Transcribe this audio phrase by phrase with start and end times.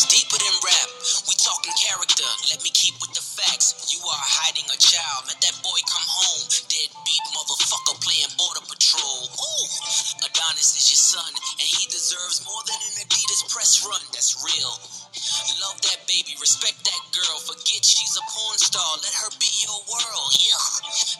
[0.00, 0.88] is deeper than rap.
[1.28, 3.92] We talking character, let me keep with the facts.
[3.92, 6.44] You are hiding a child, let that boy come home.
[6.72, 9.28] Deadbeat motherfucker playing border patrol.
[9.28, 9.66] Ooh,
[10.24, 11.28] Adonis is your son,
[11.60, 14.00] and he deserves more than an Adidas press run.
[14.16, 14.72] That's real.
[15.60, 17.36] Love that baby, respect that girl.
[17.44, 20.30] Forget she's a porn star, let her be your world.
[20.40, 20.64] Yeah.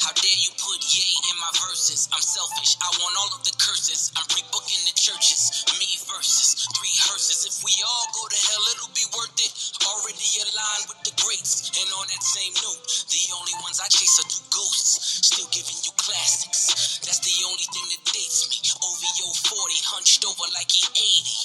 [0.00, 2.08] How dare you put yay in my verses?
[2.08, 4.08] I'm selfish, I want all of the curses.
[4.16, 7.44] I'm pre-booking the churches, me versus three hearses.
[7.44, 9.52] If we all go to hell, it'll be worth it.
[9.84, 11.69] Already aligned with the greats.
[11.77, 12.80] And on that same note,
[13.12, 15.28] the only ones I chase are two ghosts.
[15.28, 17.00] Still giving you classics.
[17.05, 18.58] That's the only thing that dates me.
[18.80, 20.88] OVO 40, hunched over like he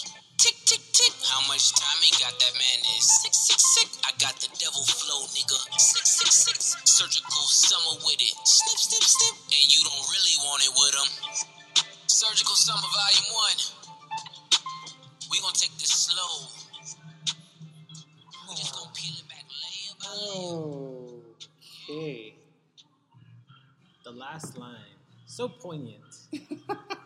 [0.07, 0.14] 80.
[0.45, 1.13] Tick, tick, tick.
[1.25, 2.37] How much time he got?
[2.37, 3.89] That man is sick, sick, sick.
[4.05, 5.57] I got the devil flow, nigga.
[5.81, 6.77] Six, six, six.
[6.85, 8.37] Surgical summer with it.
[8.45, 9.33] Snip, snip, snip.
[9.41, 11.09] And you don't really want it with him.
[12.05, 13.57] Surgical summer volume one.
[15.31, 16.45] We gonna take this slow.
[18.47, 21.25] We just gonna peel it back layer by layer.
[21.89, 22.35] Okay.
[24.03, 24.93] The last line,
[25.25, 26.05] so poignant.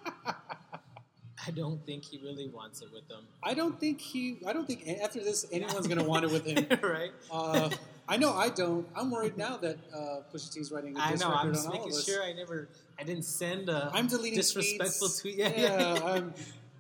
[1.50, 3.24] I don't think he really wants it with them.
[3.42, 4.38] I don't think he.
[4.46, 6.68] I don't think after this anyone's gonna want it with him.
[6.84, 7.10] right?
[7.32, 7.72] Uh,
[8.08, 8.88] I know I don't.
[8.96, 11.32] I'm worried now that uh, Pusha T's writing a I know.
[11.32, 12.06] I'm just on all making of us.
[12.06, 15.22] sure I never, I didn't send a I'm deleting disrespectful tweets.
[15.22, 15.36] tweet.
[15.38, 15.94] Yeah, yeah.
[15.96, 16.34] Yeah, I'm,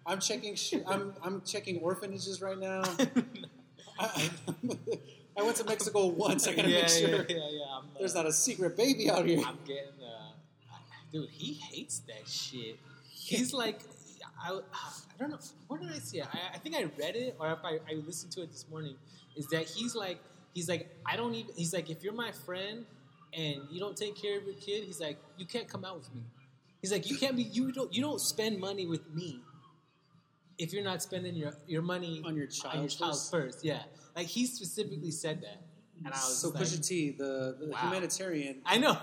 [0.05, 0.53] I'm checking.
[0.53, 2.83] Sh- I'm I'm checking orphanages right now.
[3.99, 4.29] I,
[5.35, 6.47] I, went to Mexico once.
[6.47, 7.63] I gotta yeah, make sure yeah, yeah, yeah.
[7.75, 9.41] Uh, there's not a secret baby out here.
[9.45, 10.77] I'm getting, uh,
[11.11, 11.27] dude.
[11.31, 12.77] He hates that shit.
[13.09, 13.79] He's like,
[14.41, 15.39] I, I don't know.
[15.67, 16.27] Where did I see it?
[16.33, 18.95] I, I think I read it, or if I, I listened to it this morning.
[19.35, 20.19] Is that he's like,
[20.53, 21.53] he's like, I don't even.
[21.55, 22.85] He's like, if you're my friend
[23.33, 26.13] and you don't take care of your kid, he's like, you can't come out with
[26.15, 26.21] me.
[26.81, 27.43] He's like, you can't be.
[27.43, 27.93] You don't.
[27.93, 29.41] You don't spend money with me.
[30.57, 33.31] If you're not spending your, your money On your on child your child first?
[33.31, 33.83] first, yeah,
[34.15, 35.61] like he specifically said that,
[36.03, 37.77] and I was So like, Pusha T, the, the Wow.
[37.77, 38.97] humanitarian, I know,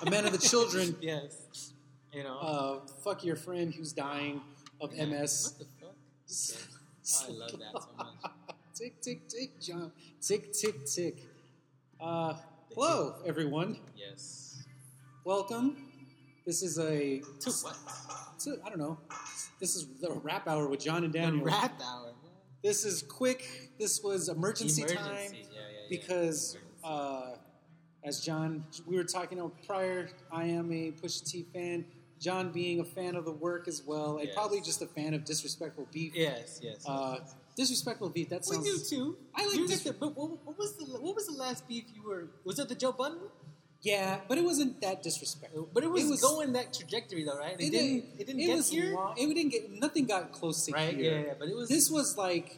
[0.00, 0.96] a man of the children.
[1.02, 1.74] yes,
[2.10, 4.40] you know, Uh, fuck your friend who's dying
[4.80, 4.92] of.
[4.96, 5.54] MS.
[5.58, 6.68] What the fuck?
[7.28, 8.32] I love that so much.
[8.74, 9.92] tick tick tick, John.
[10.20, 11.18] Tick tick tick.
[12.00, 12.34] Uh,
[12.74, 13.78] hello, everyone.
[13.96, 14.64] Yes.
[15.24, 15.76] Welcome.
[16.46, 17.20] This is a.
[17.40, 17.76] To what?
[18.46, 18.98] a- I don't know.
[19.60, 21.44] This is the rap hour with John and Daniel.
[21.44, 22.12] The rap hour.
[22.62, 23.70] This is quick.
[23.78, 25.02] This was emergency, Emergency.
[25.04, 25.86] time Yeah, yeah, yeah.
[25.90, 27.32] because, uh,
[28.02, 30.08] as John, we were talking about prior.
[30.32, 31.84] I am a Pusha T fan.
[32.24, 34.34] John being a fan of the work as well, and Yes.
[34.34, 36.12] probably just a fan of disrespectful beef.
[36.14, 36.78] yes, yes.
[36.88, 37.18] Uh,
[37.54, 38.28] disrespectful beef.
[38.30, 38.88] That we sounds.
[38.90, 39.16] do too.
[39.34, 41.68] I like You this- get the- but what, what was the what was the last
[41.68, 42.28] beef you were?
[42.44, 43.18] Was it the Joe Budden?
[43.82, 45.68] Yeah, but it wasn't that disrespectful.
[45.74, 47.60] But it was, It was- going that trajectory though, right?
[47.60, 48.04] It, didn't.
[48.18, 49.70] It didn't it get here, long- it didn't get.
[49.70, 50.94] Nothing got close to right?
[50.96, 51.18] here.
[51.20, 51.68] Yeah, yeah, but it was.
[51.68, 52.56] This was like,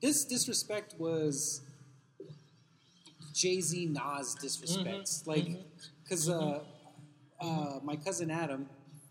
[0.00, 1.60] this disrespect was
[3.34, 5.04] Jay Z Nas disrespect.
[5.06, 5.48] Mhm, Like,
[6.02, 6.64] because uh,
[7.40, 8.68] uh, my cousin Adam,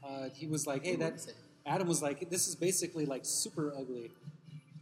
[0.07, 1.25] uh, he was like, hey, that.
[1.66, 4.12] Adam was like, this is basically like super ugly.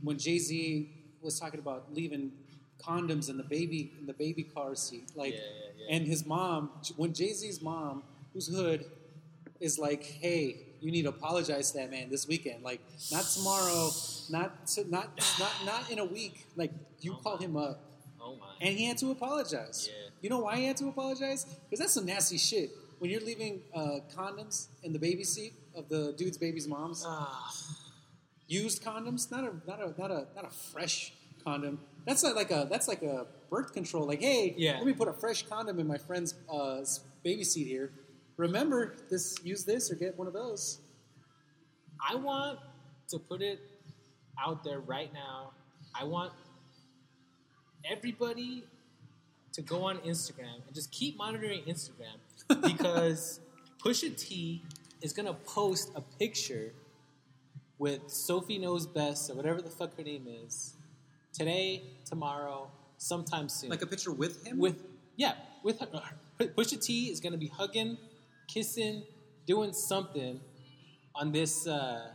[0.04, 0.90] When Jay Z
[1.22, 2.32] was talking about leaving
[2.80, 5.96] condoms in the baby in the baby car seat, like, Yeah, yeah, yeah.
[5.96, 8.04] and his mom, when Jay Z's mom,
[8.34, 8.86] who's hood,
[9.60, 12.62] is like, hey, you need to apologize to that man this weekend.
[12.64, 12.82] Like,
[13.12, 13.90] not tomorrow,
[14.30, 15.08] not to, not
[15.40, 16.46] not not in a week.
[16.56, 16.72] Like,
[17.02, 17.46] you Oh call my.
[17.46, 17.80] him up,
[18.22, 18.46] oh my.
[18.62, 19.90] and he had to apologize.
[20.22, 21.46] You know why he had to apologize?
[21.46, 22.70] Because that's some nasty shit.
[23.06, 27.54] When you're leaving uh, condoms in the baby seat of the dude's baby's mom's, Ah,
[28.48, 31.14] used condoms, not a not a not a not a fresh
[31.44, 31.80] condom.
[32.08, 34.08] That's not like a that's like a birth control.
[34.08, 34.78] Like, hey, Yeah.
[34.78, 36.84] let me put a fresh condom in my friend's uh,
[37.24, 37.92] baby seat here.
[38.38, 39.36] Remember this.
[39.44, 40.80] Use this or get one of those.
[42.10, 42.58] I want
[43.10, 43.60] to put it
[44.44, 45.52] out there right now.
[45.94, 46.34] I want
[47.88, 48.64] everybody
[49.54, 52.18] to go on Instagram and just keep monitoring Instagram
[52.48, 53.40] because
[53.84, 54.64] Pusha T
[55.02, 56.74] is gonna post a picture
[57.78, 60.76] with Sophie Knows Best or whatever the fuck her name is
[61.34, 63.70] today, tomorrow, sometime soon.
[63.70, 64.58] Like a picture with him.
[64.58, 64.84] with
[65.18, 65.34] yeah,
[65.64, 65.88] with her,
[66.40, 67.98] Pusha T is gonna be hugging,
[68.48, 69.04] kissing,
[69.46, 70.40] doing something
[71.16, 72.10] on this uh,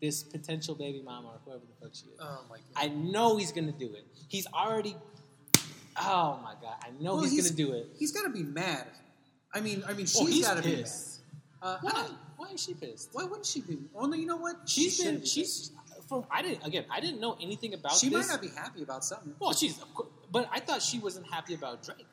[0.00, 2.18] this potential baby mama or whoever the fuck she is.
[2.20, 2.64] oh my god.
[2.76, 4.06] I know he's gonna do it.
[4.28, 4.96] He's already.
[6.00, 6.76] Oh my god!
[6.82, 7.88] I know Well, he's, gonna do it.
[7.98, 8.86] He's got to be mad.
[9.54, 11.20] I mean, I mean, Oh, she's he's got to be pissed.
[11.62, 12.06] Uh, Why?
[12.36, 13.10] Why is she pissed?
[13.12, 13.78] Why wouldn't she be?
[13.94, 14.56] Oh no, you know what?
[14.68, 15.20] She's She been.
[15.20, 15.72] be She's.
[16.08, 16.84] From I didn't again.
[16.90, 18.26] I didn't know anything about She this.
[18.28, 19.34] might not be happy about something.
[19.38, 19.78] Well, she's.
[20.30, 22.06] But I thought she wasn't happy about Drake.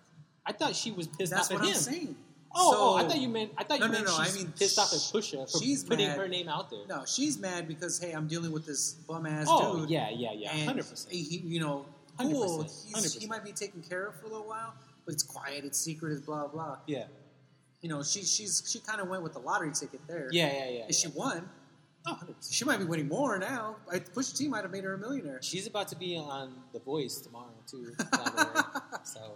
[0.46, 1.80] I thought she was pissed That's off what at I'm him.
[1.80, 2.16] saying.
[2.58, 4.26] Oh, So- oh, I thought you meant I thought No, you no, meant no, I
[4.26, 6.18] she's mean, pissed off at Pusha for she's putting mad.
[6.18, 6.86] her name out there.
[6.90, 9.90] No, she's mad because hey, I'm dealing with this bum ass oh, dude.
[9.90, 11.14] yeah, yeah, yeah, hundred percent.
[11.14, 11.86] You know,
[12.20, 12.64] 100%, cool.
[12.64, 14.74] He's, he might be taken care of for a little while,
[15.06, 16.78] but it's quiet, it's secret, it's blah blah.
[16.88, 17.06] Yeah,
[17.86, 20.28] You know, she she's she kind of went with the lottery ticket there.
[20.32, 20.86] yeah, yeah, yeah.
[20.90, 21.48] If she won,
[22.08, 23.76] Oh, she might be winning more now.
[23.92, 25.38] I, Pusha T might have made her a millionaire.
[25.44, 27.94] She's about to be on The Voice tomorrow too.
[27.98, 28.80] by the way.
[29.04, 29.36] so,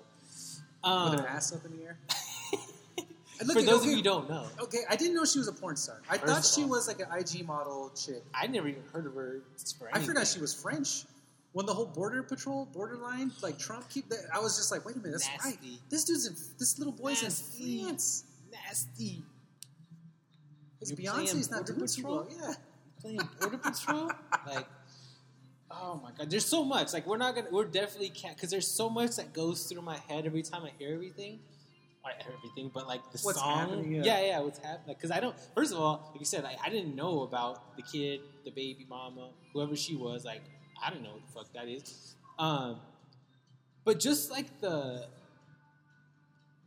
[0.84, 2.00] um, with her ass up in the air.
[3.46, 5.48] Look for those okay, of you who don't know, Okay, I didn't know she was
[5.48, 6.02] a porn star.
[6.10, 8.24] I thought she all- was like an IG model chick.
[8.34, 9.42] I never even heard of her.
[9.94, 11.04] I forgot she was French.
[11.54, 14.96] When the whole border patrol, borderline, like Trump keep that, I was just like, wait
[14.96, 15.58] a minute, that's right.
[15.92, 17.80] This dude's in, this little boy's Nasty.
[17.82, 18.24] in France.
[18.70, 19.24] Nasty.
[20.82, 22.16] You're Beyonce's not doing too Patrol?
[22.16, 22.28] well.
[22.42, 22.54] Yeah.
[23.02, 24.12] playing Border Patrol.
[24.48, 24.68] Like,
[25.70, 26.94] oh my god, there's so much.
[26.94, 29.98] Like, we're not gonna, we're definitely can't, because there's so much that goes through my
[30.08, 31.40] head every time I hear everything.
[32.06, 34.04] Or everything, but like the What's song, happening, yeah.
[34.06, 34.96] yeah, yeah, what's happening?
[34.96, 35.36] Because I don't.
[35.54, 38.86] First of all, like you said, I, I didn't know about the kid, the baby
[38.90, 40.24] mama, whoever she was.
[40.24, 40.42] Like,
[40.82, 42.16] I don't know what the fuck that is.
[42.40, 42.80] Um,
[43.84, 45.08] but just like the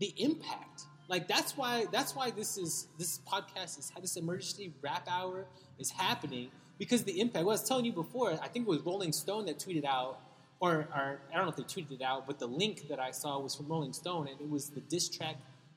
[0.01, 5.07] the impact like that's why that's why this is this podcast is this emergency rap
[5.17, 5.39] hour
[5.79, 6.49] is happening
[6.79, 9.45] because the impact well, i was telling you before i think it was rolling stone
[9.49, 10.15] that tweeted out
[10.59, 13.11] or, or i don't know if they tweeted it out but the link that i
[13.11, 15.37] saw was from rolling stone and it was the diss track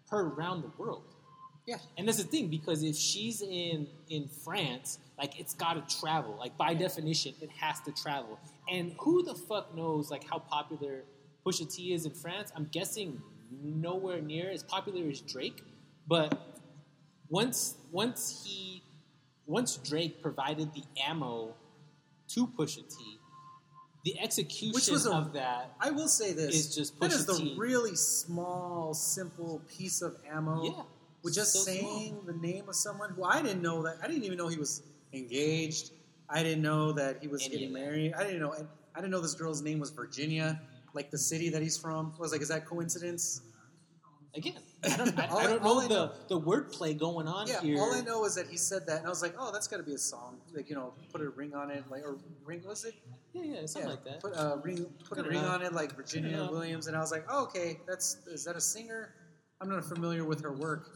[0.09, 1.03] heard around the world
[1.65, 1.77] Yeah.
[1.97, 4.87] and that's the thing because if she's in in France,
[5.21, 6.33] like it's got to travel.
[6.43, 8.37] Like by definition, it has to travel.
[8.75, 10.95] And who the fuck knows like how popular
[11.43, 12.51] Pusha T is in France?
[12.55, 13.19] I'm guessing
[13.51, 15.63] nowhere near as popular as Drake.
[16.07, 16.37] But
[17.29, 18.83] once once he
[19.47, 21.53] once Drake provided the ammo
[22.29, 23.19] to Pusha T,
[24.03, 26.53] the execution Which was a- of that I will say this.
[26.55, 27.55] is just that is Pusha the T.
[27.57, 30.63] really small, simple piece of ammo.
[30.63, 30.83] Yeah.
[31.23, 34.23] With just So saying the name of someone who I didn't know that I didn't
[34.25, 34.83] even know he was
[35.13, 35.91] engaged.
[36.29, 38.13] I didn't know that he was Any getting married.
[38.13, 38.53] I didn't know.
[38.53, 40.61] I didn't know this girl's name was Virginia,
[40.95, 42.13] like the city that he's from.
[42.17, 43.41] I was like, is that coincidence?
[44.35, 44.55] again.
[44.83, 47.61] I don't, I, All I don't know I the, know- the wordplay going on Yeah.
[47.61, 47.79] here.
[47.79, 49.77] All I know is that he said that, and I was like, oh, that's got
[49.77, 50.37] to be a song.
[50.53, 52.61] Like you know, put a ring on it, like or ring.
[52.67, 52.95] Was it?
[53.33, 54.21] Yeah, yeah, something yeah, like that.
[54.21, 56.47] Put a ring, put a ring on it, like Virginia.
[56.51, 59.13] Williams, and I was like, oh, okay, that's is that a singer?
[59.61, 60.89] I'm not familiar with her work.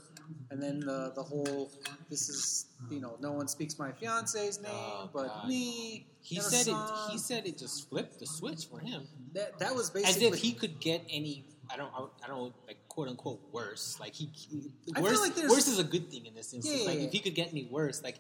[0.52, 1.72] And then the the whole
[2.10, 5.48] this is you know no one speaks my fiance's oh, name Oh, but God.
[5.48, 6.08] me.
[6.22, 6.76] he said it.
[7.12, 10.40] He said it just flipped the switch for him, that that was basically as if
[10.40, 11.46] he could get any.
[11.72, 11.92] I don't.
[12.24, 13.98] I don't like quote unquote worse.
[14.00, 15.22] Like he, he worse.
[15.22, 16.76] like worse is a good thing in this instance.
[16.76, 17.06] Yeah, yeah, like yeah.
[17.06, 18.18] if he could get any worse, like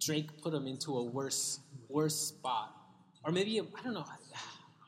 [0.00, 2.74] Drake put him into a worse, worse spot,
[3.24, 4.04] or maybe I don't know.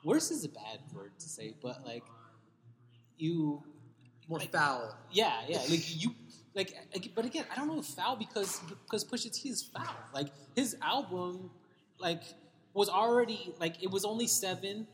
[0.03, 2.05] Worse is a bad word to say, but like
[3.19, 3.63] you
[4.31, 4.97] more like- foul.
[5.11, 5.59] Yeah, yeah.
[5.69, 6.15] Like you,
[6.55, 6.75] like,
[7.15, 9.95] but again, I don't know if foul because because Pusha T is foul.
[10.13, 11.51] Like his album,
[11.99, 12.23] like
[12.75, 14.87] was already like it was only seven.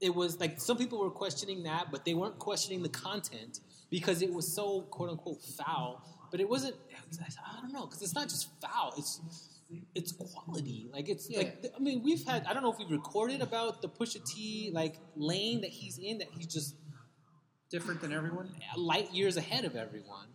[0.00, 4.22] It was like some people were questioning that, but they weren't questioning the content because
[4.22, 6.02] it was so quote unquote foul.
[6.30, 6.74] But it wasn't.
[7.20, 8.92] I don't know because it's not just foul.
[8.98, 9.20] It's
[9.94, 10.88] it's quality.
[10.92, 12.44] Like it's like I mean we've had.
[12.46, 16.18] I don't know if we've recorded about the Pusha T like lane that he's in
[16.18, 16.74] that he's just
[17.70, 18.50] Different than everyone.
[18.76, 20.26] light years ahead of everyone.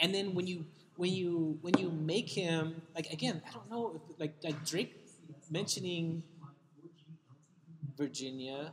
[0.00, 3.92] And then when you when you when you make him like again, I don't know
[3.96, 4.94] if like like Drake
[5.50, 6.22] mentioning
[7.96, 8.72] Virginia,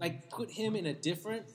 [0.00, 1.46] like put him in a different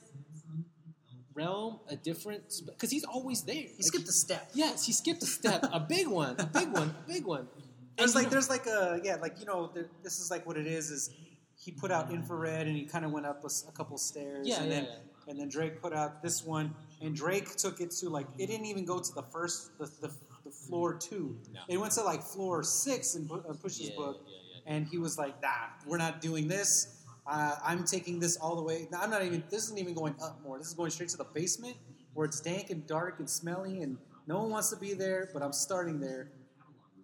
[1.34, 3.54] realm, a different because he's always there.
[3.76, 4.50] He skipped a step.
[4.54, 7.48] Yes, he skipped a step, a big one, a big one, a big one.
[7.96, 10.46] There's And like know- there's like a yeah like you know there, this is like
[10.46, 11.10] what it is is
[11.56, 14.70] he put out infrared and he kind of went up a couple stairs Yeah, and
[14.70, 15.30] yeah, then yeah.
[15.30, 18.66] and then Drake put out this one and Drake took it to like it didn't
[18.66, 20.10] even go to the first the, the,
[20.44, 21.60] the floor two No.
[21.68, 24.74] it went to like floor six in Pu- uh, Push's Yeah, book yeah, yeah.
[24.76, 28.62] and he was like nah we're not doing this uh, I'm taking this all the
[28.62, 31.16] way I'm not even this isn't even going up more this is going straight to
[31.16, 31.76] the basement
[32.14, 35.42] where it's dank and dark and smelly and no one wants to be there but
[35.42, 36.30] I'm starting there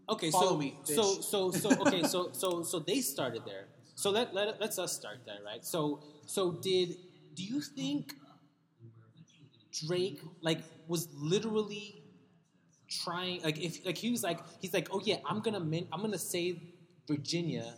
[0.08, 3.68] Okay, Follow so me, so so so okay, so so so they started there.
[3.94, 5.64] So let let let's us start there, right?
[5.64, 6.96] So so did
[7.34, 8.14] do you think
[9.72, 12.02] Drake like was literally
[12.88, 16.00] trying like if like he was like he's like oh yeah I'm gonna min- I'm
[16.00, 16.60] gonna say
[17.06, 17.74] Virginia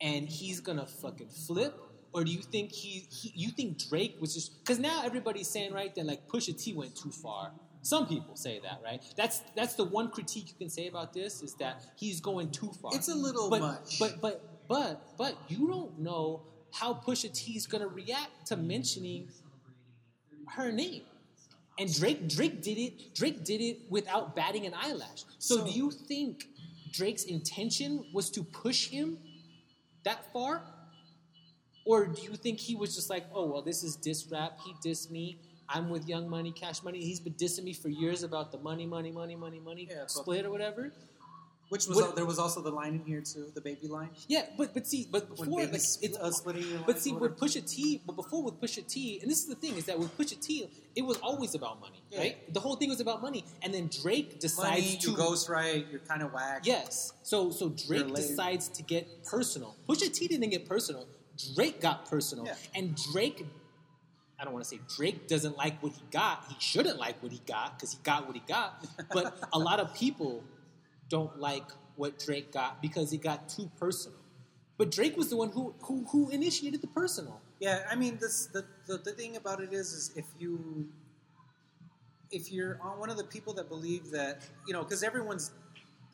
[0.00, 1.78] and he's gonna fucking flip
[2.12, 5.72] or do you think he, he you think Drake was just because now everybody's saying
[5.72, 7.52] right that like Pusha T went too far.
[7.82, 9.02] Some people say that, right?
[9.16, 12.72] That's that's the one critique you can say about this is that he's going too
[12.82, 12.90] far.
[12.94, 13.98] It's a little but, much.
[13.98, 16.42] But but but but you don't know
[16.72, 19.28] how Pusha T is gonna react to mentioning
[20.48, 21.02] her name.
[21.78, 23.14] And Drake Drake did it.
[23.14, 25.24] Drake did it without batting an eyelash.
[25.38, 26.44] So, So- do you think
[26.92, 29.18] Drake's intention was to push him
[30.04, 30.62] that far?
[31.86, 34.58] Or do you think he was just like, oh well, this is diss rap.
[34.64, 35.38] He dissed me.
[35.70, 37.00] I'm with Young Money, Cash Money.
[37.00, 40.46] He's been dissing me for years about the money, money, money, money, money Yeah, split
[40.46, 40.92] or whatever.
[41.68, 44.08] Which was What- there was also the line in here too, the baby line.
[44.26, 47.36] Yeah, but but see, but before like, it's uh, splitting your But see, with.
[47.38, 50.16] Pusha T, but before with Pusha T, and this is the thing is that with
[50.16, 52.20] Pusha T, it was always about money, Yeah.
[52.20, 52.54] right?
[52.54, 55.86] The whole thing was about money, and then Drake decides money, to you ghost right,
[55.90, 56.62] you're kind of whack.
[56.64, 57.12] yes.
[57.22, 59.76] So so Drake decides to get personal.
[59.86, 61.06] Pusha T didn't get personal.
[61.54, 62.54] Drake got personal, Yeah.
[62.74, 63.44] and Drake.
[64.40, 66.44] I don't want to say Drake doesn't like what he got.
[66.48, 68.86] He shouldn't like what he got because he got what he got.
[69.12, 70.44] But a lot of people
[71.08, 71.64] don't like
[71.96, 74.18] what Drake got because it got too personal.
[74.76, 77.40] But Drake was the one who who, who initiated the personal.
[77.60, 80.88] Yeah, I mean, this the, the the thing about it is, is if you
[82.30, 85.50] if you're on one of the people that believe that you know, because everyone's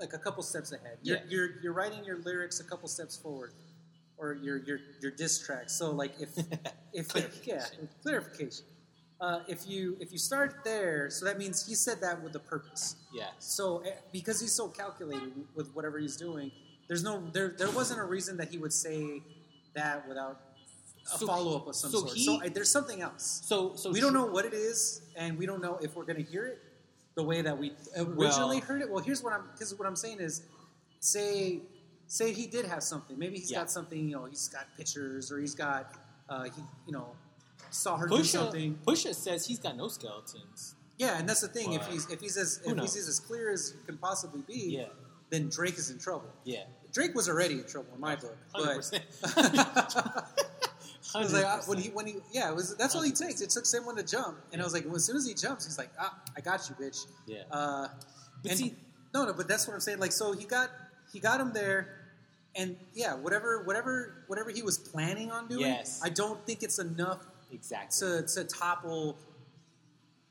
[0.01, 0.99] like a couple steps ahead.
[1.03, 1.23] You're, Yeah.
[1.29, 3.53] you're you're writing your lyrics a couple steps forward,
[4.17, 5.69] or your your your diss track.
[5.71, 6.31] So like if
[6.93, 7.15] if
[7.47, 7.65] yeah
[8.03, 8.65] Clarification.
[9.21, 12.39] Uh, if you if you start there, so that means he said that with a
[12.41, 12.97] purpose.
[13.13, 13.29] Yeah.
[13.39, 16.51] So eh, because he's so calculated with whatever he's doing,
[16.89, 19.23] there's no there there wasn't a reason that he would say
[19.75, 20.41] that without
[21.15, 22.13] a So- follow up of some so sort.
[22.13, 23.43] he- so I, there's something else.
[23.47, 26.23] So so we don't know what it is, and we don't know if we're going
[26.23, 26.59] to hear it
[27.15, 28.91] the way that we originally Well- heard it.
[28.91, 30.43] Well, here's what I'm because what I'm saying is,
[31.01, 31.63] say
[32.09, 33.19] say he did have something.
[33.19, 33.61] Maybe he's Yeah.
[33.61, 33.99] got something.
[34.09, 35.95] You know, he's got pictures, or he's got
[36.29, 37.15] uh, he you know
[37.71, 38.79] saw her do Pusha, something.
[38.87, 40.75] Pusha says he's got no skeletons.
[40.99, 41.73] Yeah, and that's the thing.
[41.73, 42.95] If he's if he's as if knows?
[42.95, 44.87] he's as clear as you can possibly be, Yeah.
[45.31, 46.31] then Drake is in trouble.
[46.45, 46.65] Yeah.
[46.93, 49.05] Drake was already in trouble in my book, Hundred but percent.
[51.17, 53.41] I was like, ah, when he when he yeah, it was that's all he takes.
[53.41, 55.65] It took someone to jump, and I was like, well, as soon as he jumps,
[55.65, 57.07] he's like, ah, I got you, bitch.
[57.27, 57.43] Yeah.
[57.51, 57.89] Uh,
[58.43, 58.75] But and see-
[59.13, 59.99] no, no, but that's what I'm saying.
[60.01, 60.71] Like, so he got
[61.13, 61.89] he got him there,
[62.57, 66.01] and yeah, whatever whatever whatever he was planning on doing, Yes.
[66.03, 68.09] I don't think it's enough exactly.
[68.09, 69.17] to to topple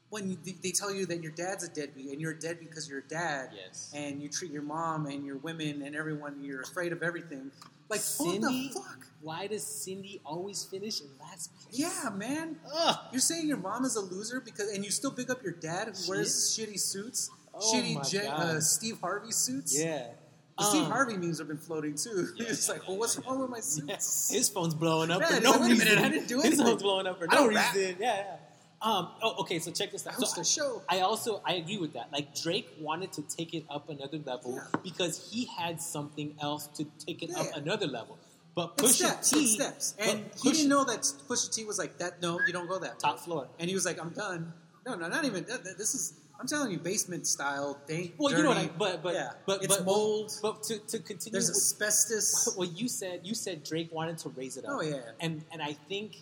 [0.10, 2.88] when you, they tell you that your dad's a deadbeat and you're a deadbeat because
[2.88, 3.92] you're a dad Yes.
[3.96, 7.50] and you treat your mom and your women and everyone you're afraid of everything
[7.90, 11.80] like Cindy, what the fuck why does Cindy always finish in last place?
[11.80, 12.96] yeah man Ugh.
[13.12, 15.88] you're saying your mom is a loser because and you still pick up your dad
[15.88, 16.58] who wears is.
[16.58, 18.40] shitty suits Oh shitty God.
[18.40, 20.08] uh, Steve Harvey suits Yeah.
[20.58, 22.98] The Steve Um, Harvey memes have been floating too Yeah, it's yeah, like yeah, well
[23.00, 23.98] what's yeah, wrong with my yeah.
[23.98, 25.88] suits His phone's blowing up Yeah, for no like, wait a reason.
[25.88, 26.46] minute, I didn't do it.
[26.52, 27.96] His phone's blowing up for no reason.
[28.00, 28.36] Yeah, yeah.
[28.82, 29.60] Um, oh, okay.
[29.60, 30.18] So check this I out.
[30.18, 32.12] host So a show I also I agree with that.
[32.12, 34.80] Like Drake wanted to take it up another level Yeah.
[34.84, 38.18] because he had something else to take it up another level.
[38.56, 39.96] But It's Pusha steps, T, it's steps.
[39.98, 42.22] And he didn't know that Pusha T was like that.
[42.22, 43.22] No, you don't go that top way.
[43.24, 43.48] floor.
[43.58, 44.54] And he was like, "I'm done."
[44.86, 45.46] No, no, not even.
[45.78, 46.14] This is.
[46.44, 47.80] I'm telling you, basement style.
[47.88, 48.64] Dank, Well, you know what I.
[48.64, 48.74] dirty.
[48.78, 50.34] But but yeah, but it's but mold.
[50.42, 52.54] But to, to continue, There's with, asbestos.
[52.58, 54.72] well, you said you said Drake wanted to raise it up.
[54.74, 55.00] Oh, yeah.
[55.22, 56.18] and and I think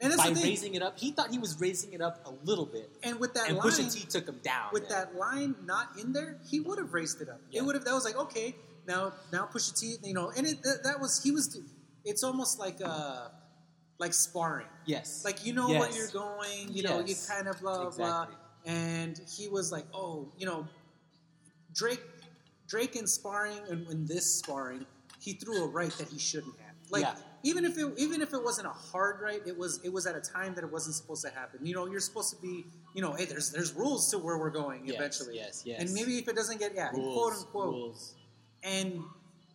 [0.00, 2.66] And that's by raising it up, he thought he was raising it up a little
[2.66, 4.68] bit, and with that and line, Pusha T took him down.
[4.72, 7.40] with that line not in there, he would have raised it up.
[7.50, 7.62] Yeah.
[7.62, 7.84] It would have.
[7.84, 8.54] That was like okay.
[8.86, 9.96] Now, now Pusha T.
[10.04, 11.58] You know, and it that, that was he was.
[12.04, 13.28] It's almost like uh
[13.98, 14.68] like sparring.
[14.84, 15.96] yes, Like you know where Yes.
[15.96, 18.04] you're going, you know, you kind of blah blah Exactly.
[18.36, 18.45] blah.
[18.66, 20.66] And he was like, oh, you know,
[21.72, 22.02] Drake,
[22.68, 24.84] Drake in sparring and in this sparring,
[25.20, 26.74] he threw a right that he shouldn't have.
[26.90, 27.14] Like Yeah.
[27.44, 30.16] even if it even if it wasn't a hard right, it was it was at
[30.16, 31.64] a time that it wasn't supposed to happen.
[31.64, 34.50] You know, you're supposed to be, you know, hey, there's there's rules to where we're
[34.50, 35.36] going Yes, eventually.
[35.36, 35.80] yes, yes.
[35.80, 37.74] And maybe if it doesn't get yeah, rules, quote unquote.
[37.74, 38.14] rules,
[38.64, 39.02] And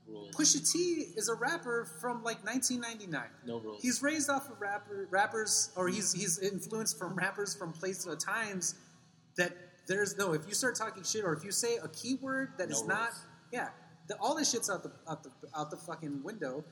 [0.08, 0.36] rules.
[0.36, 0.78] Pusha T
[1.18, 3.24] is a rapper from like 1999.
[3.46, 3.82] no rules.
[3.82, 8.16] He's raised off of rapper, rappers, or he's he's influenced from rappers from places uh,
[8.16, 8.76] times
[9.38, 9.52] that
[9.88, 10.34] there's no.
[10.34, 13.00] If you start talking shit, or if you say a keyword that is No not,
[13.10, 13.26] rules.
[13.52, 13.70] yeah,
[14.08, 16.64] the, all this shit's out the out the out the fucking window,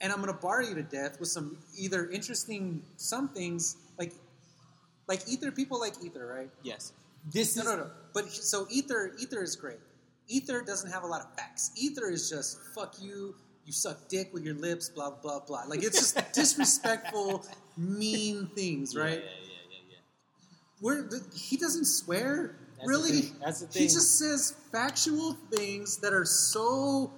[0.00, 4.12] and I'm gonna bar you to death with some either interesting some things like
[5.08, 5.50] like ether.
[5.50, 6.50] People like ether, right?
[6.62, 6.92] yes.
[7.32, 7.90] This No, is no, no.
[8.12, 9.78] But so ether, ether is great.
[10.28, 11.70] Ether doesn't have a lot of facts.
[11.76, 13.34] Ether is just fuck you.
[13.64, 14.90] You suck dick with your lips.
[14.90, 15.62] Blah blah blah.
[15.66, 17.46] Like it's just disrespectful,
[17.78, 19.10] mean things, right?
[19.12, 19.43] Yeah, yeah, yeah.
[20.84, 22.56] Where the, he doesn't swear.
[22.76, 23.36] That's the really, thing.
[23.42, 27.10] That's the he just says factual things that are so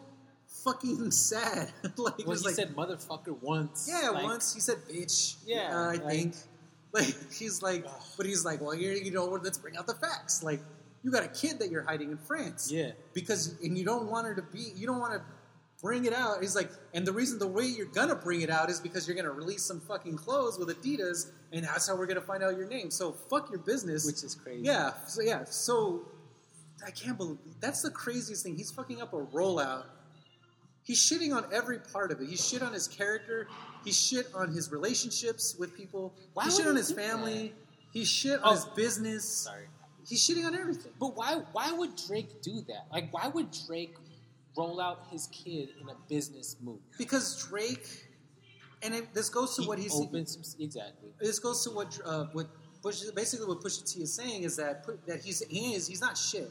[0.62, 1.72] fucking sad.
[1.96, 3.88] like Well, he like said motherfucker once.
[3.90, 5.34] yeah, like, once he said bitch.
[5.44, 6.34] Yeah, uh, I like- think.
[6.92, 7.92] Like he's like, Ugh.
[8.16, 10.42] but he's like, well, you're, you know, let's bring out the facts.
[10.44, 10.60] Like,
[11.02, 12.70] you got a kid that you're hiding in France.
[12.72, 12.92] Yeah.
[13.12, 15.20] Because and you don't want her to be, you don't want to
[15.82, 16.40] bring it out.
[16.40, 19.16] He's like, and the reason the way you're gonna bring it out is because you're
[19.16, 22.66] gonna release some fucking clothes with Adidas, and that's how we're gonna find out your
[22.68, 22.90] name.
[22.90, 24.04] So fuck your business.
[24.06, 24.62] which is crazy.
[24.64, 26.02] yeah, so yeah, so
[26.86, 28.56] I can't believe that's the craziest thing.
[28.56, 29.84] He's fucking up a rollout.
[30.82, 32.28] He's shitting on every part of it.
[32.28, 33.48] He shit on his character.
[33.84, 36.14] He shit on his relationships with people.
[36.34, 37.54] Why he shit on his family.
[37.92, 38.50] He shit Oh.
[38.50, 39.24] on his business.
[39.28, 39.66] Sorry.
[40.08, 40.92] He's shitting on everything.
[41.00, 42.86] But why why would Drake do that?
[42.92, 43.96] Like why would Drake
[44.56, 46.80] roll out his kid in a business move?
[46.98, 47.88] Because Drake,
[48.82, 51.10] and it, this goes to He what he's opens exactly.
[51.20, 52.46] this goes to what uh, what
[52.82, 56.16] Bush, basically what Pusha T is saying is that that he's he is he's not
[56.16, 56.50] shit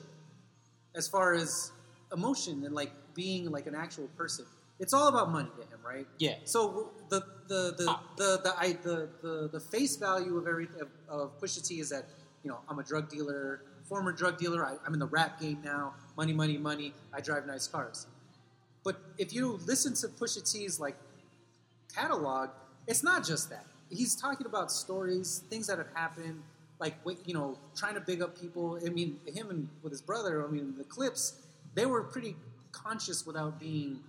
[0.95, 1.71] as far as
[2.13, 4.45] emotion and like being like an actual person.
[4.79, 6.05] It's all about money to him, right?
[6.17, 6.35] Yeah.
[6.43, 8.03] So the the the Ah.
[8.17, 11.89] the the, I, the, the the face value of every of, of Pusha T is
[11.91, 12.05] that
[12.43, 14.65] you know I'm a drug dealer, former drug dealer.
[14.65, 15.93] I, I'm in the rap game now.
[16.17, 16.93] Money, money, money.
[17.13, 18.07] I drive nice cars.
[18.83, 20.95] But if you listen to Pusha T's like
[21.93, 22.49] catalog,
[22.87, 23.65] it's not just that.
[23.89, 26.41] He's talking about stories, things that have happened,
[26.79, 28.79] like you know, trying to big up people.
[28.85, 30.45] I mean, him and with his brother.
[30.45, 31.41] I mean, the Clipse
[31.75, 32.35] they were pretty
[32.71, 33.99] conscious without being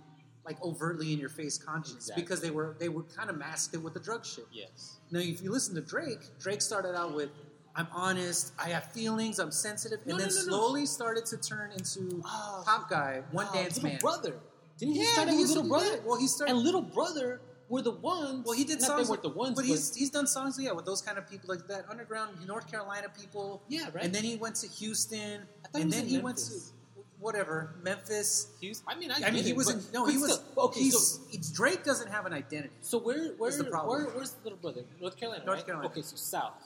[0.45, 2.23] like overtly in your face conscious Exactly.
[2.23, 4.47] because they were they were kind of masked it with the drug shit.
[4.51, 4.97] Yes.
[5.11, 7.29] Now, if you listen to Drake, Drake started out with,
[7.77, 11.71] "I'm honest, I have feelings, I'm sensitive," and No, then no, slowly started to turn
[11.71, 13.99] into Oh, pop guy, one Oh, dance little man.
[13.99, 14.39] brother.
[14.79, 15.89] Didn't he Yeah, start with little brother?
[15.91, 16.05] that.
[16.05, 18.45] Well, he started- and little brother were the ones.
[18.45, 20.85] Well, he did songs, They weren't the ones, but he's he's done songs, yeah, with
[20.85, 23.61] those kind of people, like that underground North Carolina people.
[23.67, 24.03] Yeah, right.
[24.03, 26.37] And then he went to Houston, I thought he and was then in he went
[26.37, 26.73] to Memphis.
[27.19, 28.47] whatever Memphis.
[28.61, 29.91] Was- I mean, I, I mean, he it, wasn't.
[29.93, 30.35] No, he was.
[30.35, 32.73] still- okay, he's, so Drake doesn't have an identity.
[32.81, 33.89] So where where the problem.
[34.05, 34.83] where where's the little brother?
[35.01, 35.43] North Carolina.
[35.45, 35.65] North right?
[35.65, 35.89] Carolina.
[35.89, 36.61] Okay, so South,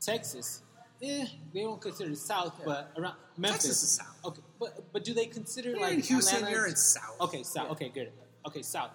[0.00, 0.62] Texas.
[1.02, 2.64] Eh, they don't consider it South, Yeah.
[2.64, 4.16] but around Memphis Texas is South.
[4.24, 7.20] Okay, but but do they consider You're like in Houston, Atlanta- you're in South.
[7.20, 7.66] Okay, South.
[7.66, 7.72] Yeah.
[7.72, 8.12] Okay, good.
[8.46, 8.90] Okay, South.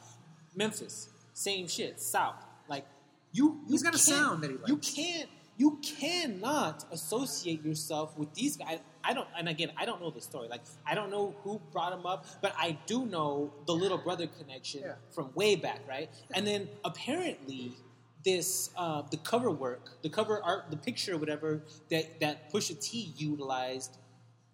[0.55, 1.99] Memphis, same shit.
[2.01, 2.35] South.
[2.67, 2.85] Like
[3.31, 5.29] you, you He's got a sound that he You can't.
[5.57, 8.79] You cannot associate yourself with these guys.
[9.03, 10.47] I don't, and again, I don't know the story.
[10.47, 14.25] Like, I don't know who brought him up, but I do know the little brother
[14.25, 14.93] connection Yeah.
[15.11, 16.09] from way back, right?
[16.33, 17.73] And then apparently,
[18.23, 23.13] this uh, the cover work, the cover art, the picture, whatever that that Pusha T
[23.17, 23.97] utilized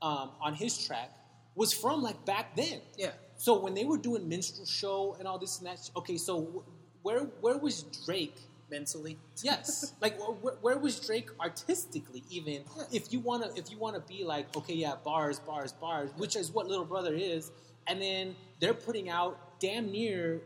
[0.01, 1.11] um, on his track
[1.55, 2.81] was from like back then.
[2.97, 3.11] Yeah.
[3.35, 6.63] So when they were doing minstrel show and all this and that, okay, so
[7.03, 8.35] where where was Drake?
[8.69, 12.21] Mentally, Yes, like wh- wh- where was Drake artistically?
[12.29, 12.83] Even Yeah.
[12.91, 16.51] if you wanna if you wanna be like okay, yeah, bars, bars, bars, which is
[16.51, 17.49] what Little Brother is,
[17.87, 20.41] and then they're putting out damn near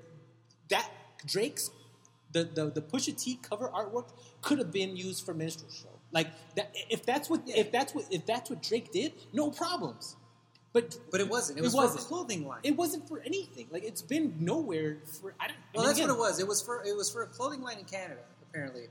[0.69, 0.87] that
[1.25, 1.71] Drake's
[2.33, 4.09] the the the Pusha T cover artwork
[4.41, 5.89] could have been used for minstrel show.
[6.11, 10.15] Like that if that's what if that's what if that's what Drake did, no problems.
[10.73, 11.57] But but it wasn't.
[11.59, 11.99] It It was wasn't.
[11.99, 12.61] for a clothing line.
[12.63, 13.67] it wasn't for anything.
[13.71, 15.57] Like it's been nowhere for I don't.
[15.57, 16.39] I Well, mean, that's again, what it was.
[16.39, 18.21] It was for it was for a clothing line in Canada.
[18.49, 18.87] Apparently,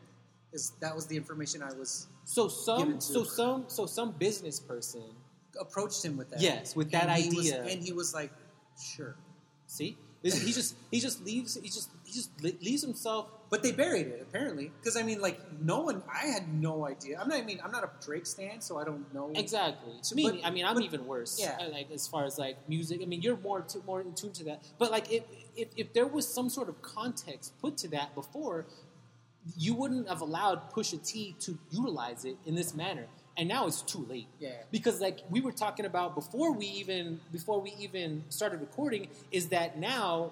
[0.53, 4.13] is that was the information I was So some given to- so some so some
[4.13, 5.03] business person
[5.59, 6.41] approached him with that.
[6.41, 7.63] Yes, with that he was- idea.
[7.65, 8.31] and he was like,
[8.79, 9.17] "Sure,"
[9.67, 12.31] see he just he just leaves he just he just
[12.63, 16.05] leaves himself but they buried it apparently because I mean, like, no one.
[16.09, 17.19] I had no idea.
[17.21, 17.39] I'm not.
[17.39, 19.95] I mean, I'm not a Drake stan, so I don't know exactly.
[20.05, 21.37] To Me, but- I mean, I'm but- even worse.
[21.41, 21.59] yeah.
[21.61, 24.31] uh, Like as far as like music, I mean, you're more to, more in tune
[24.35, 24.63] to that.
[24.79, 25.25] But like, if,
[25.57, 28.67] if if there was some sort of context put to that before,
[29.57, 33.07] you wouldn't have allowed Pusha T to utilize it in this manner.
[33.37, 34.29] And now it's too late.
[34.39, 34.51] Yeah.
[34.71, 39.49] Because like we were talking about before we even before we even started recording, is
[39.49, 40.31] that now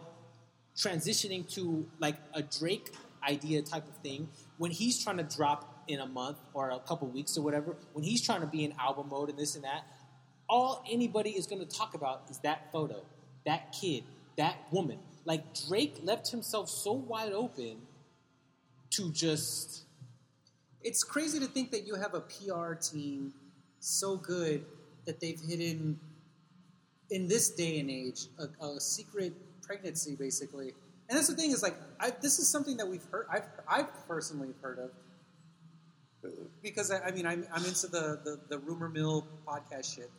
[0.79, 2.93] transitioning to like a Drake
[3.29, 7.09] idea type of thing when he's trying to drop in a month or a couple
[7.09, 9.85] weeks or whatever, when he's trying to be in album mode and this and that,
[10.49, 13.03] all anybody is going to talk about is that photo,
[13.45, 14.05] that kid,
[14.37, 14.99] that woman.
[15.25, 17.79] Like Drake left himself so wide open
[18.91, 19.85] to just
[20.83, 23.33] It's crazy to think that you have a PR team
[23.81, 24.64] so good
[25.07, 25.99] that they've hidden,
[27.11, 29.35] in this day and age, a, a secret
[29.68, 30.72] pregnancy, basically.
[31.09, 33.26] And that's the thing is like, I, this is something that we've heard.
[33.31, 34.90] I've I've personally heard of
[36.62, 40.11] because I, I mean I'm, I'm into the, the the rumor mill podcast shit.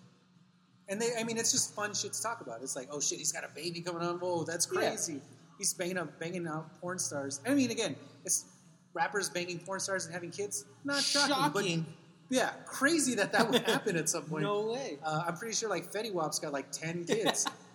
[0.87, 2.63] And they, I mean, it's just fun shit to talk about.
[2.63, 4.15] It's like, oh shit, he's got a baby coming on.
[4.19, 4.89] Whoa, that's Yeah.
[4.89, 5.21] crazy.
[5.59, 7.41] He's banging up banging out porn stars.
[7.45, 8.45] I mean, again, it's
[8.93, 10.65] rappers banging porn stars and having kids.
[10.83, 11.81] Not shocking, Shocking.
[12.29, 14.43] but yeah, crazy that that would happen at some point.
[14.43, 14.97] no way.
[15.03, 17.45] Uh, I'm pretty sure like Fetty Wap's got like ten kids,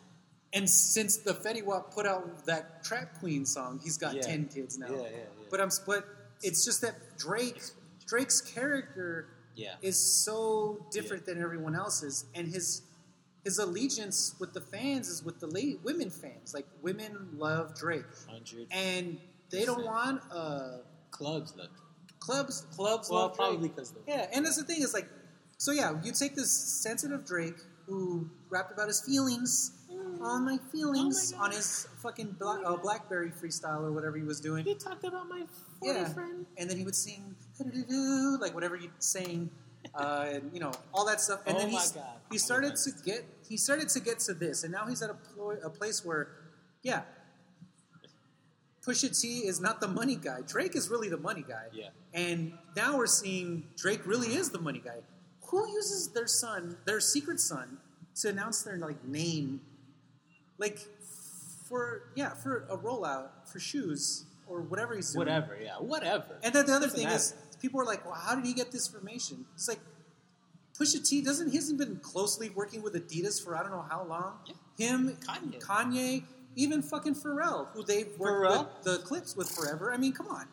[0.55, 4.23] and since the Fetty Wap put out that Trap Queen song, he's got Yeah.
[4.23, 4.89] ten kids now.
[4.91, 5.25] Yeah, yeah, yeah.
[5.51, 6.07] But I'm but
[6.43, 7.63] it's just that Drake
[8.07, 9.75] Drake's character Yeah.
[9.83, 12.83] is so different than everyone else's, and his
[13.45, 16.55] his allegiance with the fans is with the lady, women fans.
[16.55, 19.19] Like women love Drake, Hundred and
[19.51, 20.79] they don't want uh,
[21.11, 21.71] clubs look.
[22.21, 22.65] clubs.
[22.75, 23.49] Clubs Well, love Drake.
[23.51, 25.09] probably because Yeah, and that's the thing is like,
[25.59, 29.73] so yeah, you take this sensitive Drake who rapped about his feelings,
[30.23, 34.23] all my feelings, Oh my on his fucking Bla- uh, BlackBerry freestyle or whatever he
[34.23, 34.65] was doing.
[34.65, 35.45] He talked about my
[35.83, 36.09] Yeah.
[36.13, 36.47] friend.
[36.57, 37.35] And then he would sing,
[38.41, 39.51] like whatever he's saying,
[39.95, 41.41] uh, and you know all that stuff.
[41.47, 42.21] And Oh then my God.
[42.31, 45.11] he Oh started to get he started to get to this, and now he's at
[45.11, 46.29] a, plo- a place where,
[46.83, 47.03] yeah,
[48.87, 50.41] Pusha T is not the money guy.
[50.47, 51.67] Drake is really the money guy.
[51.73, 51.89] Yeah.
[52.13, 55.01] And now we're seeing Drake really is the money guy.
[55.49, 57.79] Who uses their son, their secret son,
[58.17, 59.61] to announce their like name,
[60.59, 60.79] like
[61.69, 65.27] for yeah for a rollout for shoes or whatever he's doing.
[65.27, 66.39] Whatever, yeah, whatever.
[66.43, 67.17] And then the other Doesn't thing matter.
[67.17, 69.81] is, people are like, "Well, how did he get this information?" It's like
[70.79, 74.05] Pusha T doesn't he hasn't been closely working with Adidas for I don't know how
[74.05, 74.35] long.
[74.47, 74.89] Yeah.
[74.89, 75.61] Him, Kanye.
[75.61, 76.25] Kanye,
[76.57, 78.59] even fucking Pharrell, who they've worked Pharrell?
[78.59, 79.93] with the Clipse with forever.
[79.93, 80.47] I mean, come on,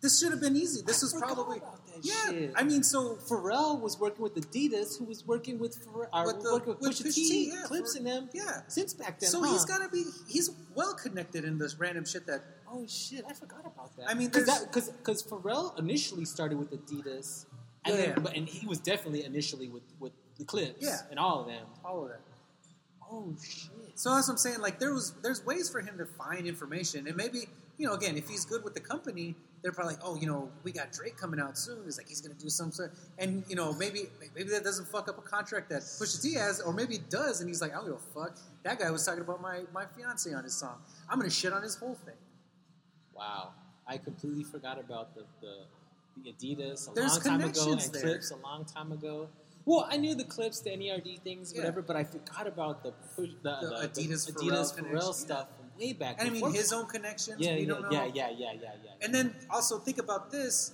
[0.00, 0.82] this should have been easy.
[0.82, 1.60] This is probably
[1.94, 2.30] that yeah.
[2.30, 2.52] shit.
[2.56, 6.42] I mean, so Pharrell was working with Adidas, who was working with Pharrell, or With
[6.42, 8.30] the- working with with Pusha Pusha T, T, yeah, Clipse for- in them.
[8.32, 8.62] yeah.
[8.68, 9.30] since back then.
[9.30, 9.52] so huh?
[9.52, 13.24] he's got to be he's well connected in this random shit that Oh shit!
[13.28, 14.08] I forgot about that.
[14.08, 17.46] I mean, because because Pharrell initially started with Adidas,
[17.84, 18.12] and Yeah.
[18.12, 20.98] then but and he was definitely initially with with the Clipse, Yeah.
[21.10, 21.66] and all of them.
[21.84, 22.20] all of that.
[23.10, 23.70] Oh shit!
[23.98, 24.60] So that's what I'm saying.
[24.60, 28.16] Like there was, there's ways for him to find information, and maybe you know, again,
[28.16, 31.16] if he's good with the company, they're probably like, oh, you know, we got Drake
[31.16, 31.84] coming out soon.
[31.84, 35.08] He's like, he's gonna do some sort, and you know, maybe maybe that doesn't fuck
[35.08, 37.76] up a contract that Pusha T has, or maybe it does, and he's like, I
[37.76, 38.36] don't give a fuck.
[38.62, 40.78] That guy was talking about my my fiance on his song.
[41.08, 42.14] I'm gonna shit on his whole thing.
[43.14, 43.50] Wow,
[43.86, 45.64] I completely forgot about the the,
[46.24, 48.02] the Adidas a There's long time ago and there.
[48.02, 49.28] Clipse a long time ago.
[49.66, 51.60] Well, I knew the Clipse, the NERD things, Yeah.
[51.60, 55.14] whatever, but I forgot about the push, the, The the, Adidas the Adidas connection, Pharrell
[55.14, 56.16] stuff from way back.
[56.18, 57.36] And I mean, his own connections.
[57.40, 57.90] yeah, we yeah, don't know.
[57.90, 58.90] yeah, yeah, yeah, yeah, yeah.
[59.04, 60.72] And then also think about this: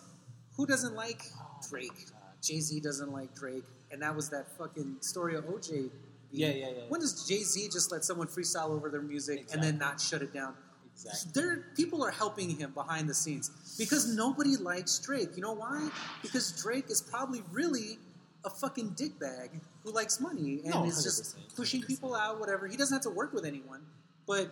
[0.56, 2.06] who doesn't like Oh, Drake?
[2.42, 5.70] Jay Z doesn't like Drake, and that was that fucking story of OJ.
[5.70, 5.90] being-
[6.30, 6.82] Yeah, yeah, yeah.
[6.88, 10.22] When does Jay Z just let someone freestyle over their music and then not shut
[10.22, 10.54] it down?
[10.92, 11.30] exactly.
[11.34, 15.30] There, people are helping him behind the scenes because nobody likes Drake.
[15.36, 15.88] You know why?
[16.22, 17.98] Because Drake is probably really
[18.44, 22.38] a fucking dickbag who likes money and No, is just pushing people out.
[22.40, 22.66] Whatever.
[22.66, 23.82] He doesn't have to work with anyone,
[24.26, 24.50] but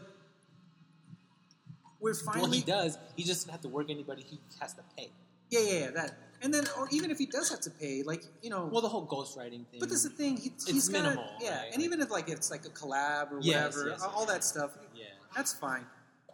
[2.01, 2.99] we're finally Well, he does.
[3.17, 4.23] He just doesn't have to work anybody.
[4.29, 5.11] He has to pay.
[5.51, 6.19] Yeah, yeah, yeah, that.
[6.43, 8.69] And then, or even if he does have to pay, like you know.
[8.71, 9.81] Well, the whole ghostwriting thing.
[9.81, 10.37] but that's the thing.
[10.37, 11.63] He, he's got minimal, yeah.
[11.63, 11.73] right?
[11.73, 14.45] And even if like it's like a collab or Yes, whatever, yes, all, all that
[14.45, 15.07] stuff, yeah.
[15.35, 15.87] that's fine.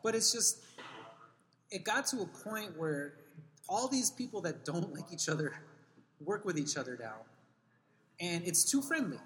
[0.03, 0.64] But it's just,
[1.70, 3.14] it got to a point where
[3.68, 5.55] all these people that don't like each other
[6.20, 7.16] work with each other now,
[8.20, 9.18] and it's too friendly.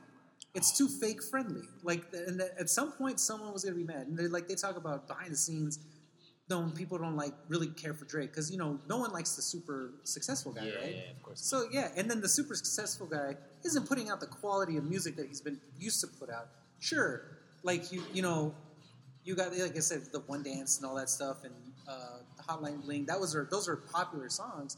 [0.54, 1.62] It's too fake friendly.
[1.82, 4.06] Like, and at some point, someone was gonna be mad.
[4.06, 5.78] And they like they talk about behind the scenes.
[6.50, 9.40] No, people don't like really care for Drake because you know no one likes the
[9.42, 10.94] super successful guy, Yeah, right?
[10.94, 11.40] yeah, of course.
[11.40, 15.16] So yeah, and then the super successful guy isn't putting out the quality of music
[15.16, 16.48] that he's been used to put out.
[16.80, 17.22] Sure,
[17.62, 18.54] like you, you know,
[19.24, 21.54] you got like I said, the One Dance and all that stuff, and
[21.88, 23.06] uh, the Hotline Bling.
[23.06, 24.76] That was those are popular songs.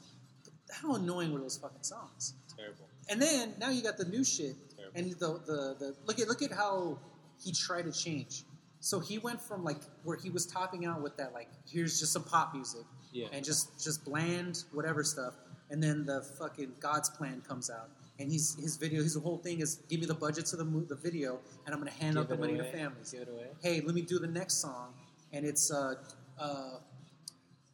[0.71, 2.35] How annoying were those fucking songs?
[2.57, 2.89] Terrible.
[3.09, 4.93] And then now you got the new shit, Terrible.
[4.99, 6.99] and the, the the look at look at how
[7.43, 8.45] he tried to change.
[8.87, 12.13] So he went from like where he was topping out with that like here's just
[12.13, 13.27] some pop music, Yeah.
[13.33, 15.35] and just just bland whatever stuff,
[15.71, 19.59] and then the fucking God's Plan comes out, and he's his video his whole thing
[19.59, 22.29] is give me the budget to the mo- the video, and I'm gonna hand out
[22.29, 22.71] the money away.
[22.71, 23.11] to families.
[23.11, 23.49] Give it away.
[23.61, 24.95] Hey, let me do the next song,
[25.33, 25.95] and it's uh
[26.39, 26.79] uh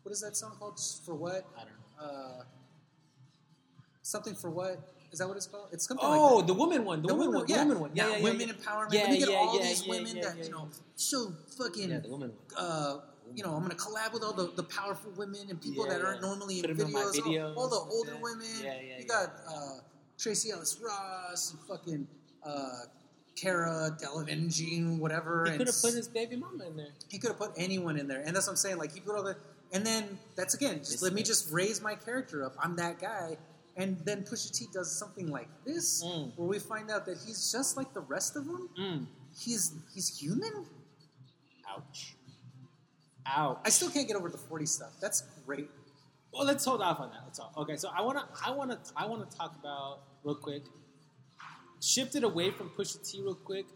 [0.03, 0.81] what is that song called?
[1.05, 1.45] For what?
[1.59, 2.07] I don't know.
[2.07, 2.45] Uh,
[4.01, 4.95] something for what?
[5.13, 5.69] Is that what it's called?
[5.73, 6.47] It's something like Oh, that.
[6.47, 7.03] the woman one.
[7.03, 7.47] The, woman one.
[7.47, 7.63] The yeah.
[7.65, 7.91] women one.
[7.95, 8.93] Yeah, yeah, yeah, women empowerment.
[8.93, 11.91] Yeah, Let me get all these women that you know so fucking.
[11.91, 12.65] Yeah, the woman one.
[12.65, 13.01] uh,
[13.35, 16.23] you know, I'm gonna collab with all the, the powerful women and people that aren't
[16.23, 16.83] normally in my
[17.15, 17.57] videos.
[17.57, 18.47] all- All, the older women.
[18.63, 19.79] Yeah, yeah, You got uh,
[20.19, 22.07] Tracee Ellis Ross and fucking
[22.45, 22.69] uh,
[23.37, 25.45] Cara Delevingne, whatever.
[25.51, 26.89] He could have put his baby mama in there.
[27.09, 28.79] he could have put anyone in there, and that's what I'm saying.
[28.79, 29.37] Like he put all the,
[29.73, 32.55] and then that's again, just let me just raise my character up.
[32.63, 33.37] I'm that guy,
[33.77, 36.33] and then Pusha T does something like this, Mm.
[36.37, 38.69] where we find out that he's just like the rest of them.
[38.79, 39.07] Mm.
[39.39, 40.67] He's he's human.
[41.69, 42.17] Ouch.
[43.27, 43.59] Ouch.
[43.65, 44.93] I still can't get over the 40 stuff.
[45.01, 45.71] That's great.
[46.33, 47.21] Well, let's hold off on that.
[47.25, 47.53] Let's all.
[47.59, 50.65] Okay, so I wanna, I wanna, I wanna talk about real quick.
[51.81, 53.67] Shifted away from Pusha T real quick.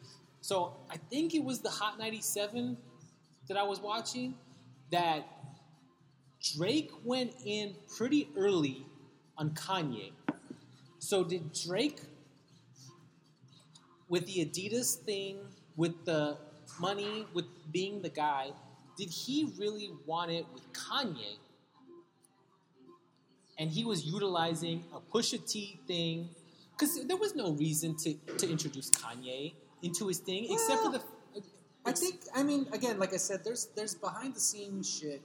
[0.40, 2.76] So I think it was the Hot 97
[3.48, 4.34] that I was watching
[4.90, 5.26] that
[6.56, 8.86] Drake went in pretty early
[9.38, 10.12] on Kanye.
[10.98, 12.00] So did Drake
[14.08, 15.38] with the Adidas thing,
[15.76, 16.36] with the
[16.80, 18.50] money, with being the guy,
[18.96, 21.36] did he really want it with Kanye?
[23.58, 26.28] And he was utilizing a Pusha T thing
[26.72, 31.02] because there was no reason to, to introduce Kanye into his thing, except for the.
[31.86, 32.20] I think.
[32.34, 35.22] I mean, again, like I said, there's there's behind the scenes shit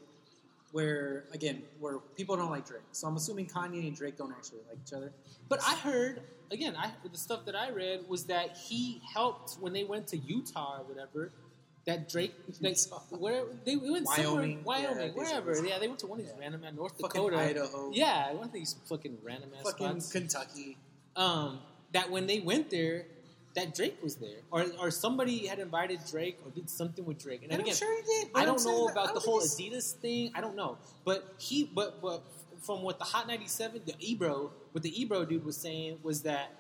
[0.72, 2.82] where again where people don't like Drake.
[2.92, 5.12] So I'm assuming Kanye and Drake don't actually like each other.
[5.50, 9.74] But I heard again, I the stuff that I read was that he helped when
[9.74, 11.32] they went to Utah or whatever.
[11.86, 12.78] That Drake, like,
[13.10, 15.66] where they went somewhere, Wyoming, Wyoming, yeah, wherever.
[15.66, 16.42] Yeah, they went to one of these Yeah.
[16.42, 17.90] random ass North Fucking Dakota, Idaho.
[17.92, 20.12] Yeah, one of these fucking random ass Fucking spots.
[20.12, 20.78] Kentucky.
[21.16, 21.58] um,
[21.94, 23.08] that when they went there,
[23.56, 27.44] that Drake was there, or or somebody had invited Drake or did something with Drake.
[27.44, 28.32] And And again, I'm sure he did.
[28.36, 30.32] I don't know I about the whole Adidas thing.
[30.36, 32.24] I don't know, but he, but but
[32.62, 36.22] from what the Hot ninety seven, the Ebro, what the Ebro dude was saying was
[36.24, 36.52] that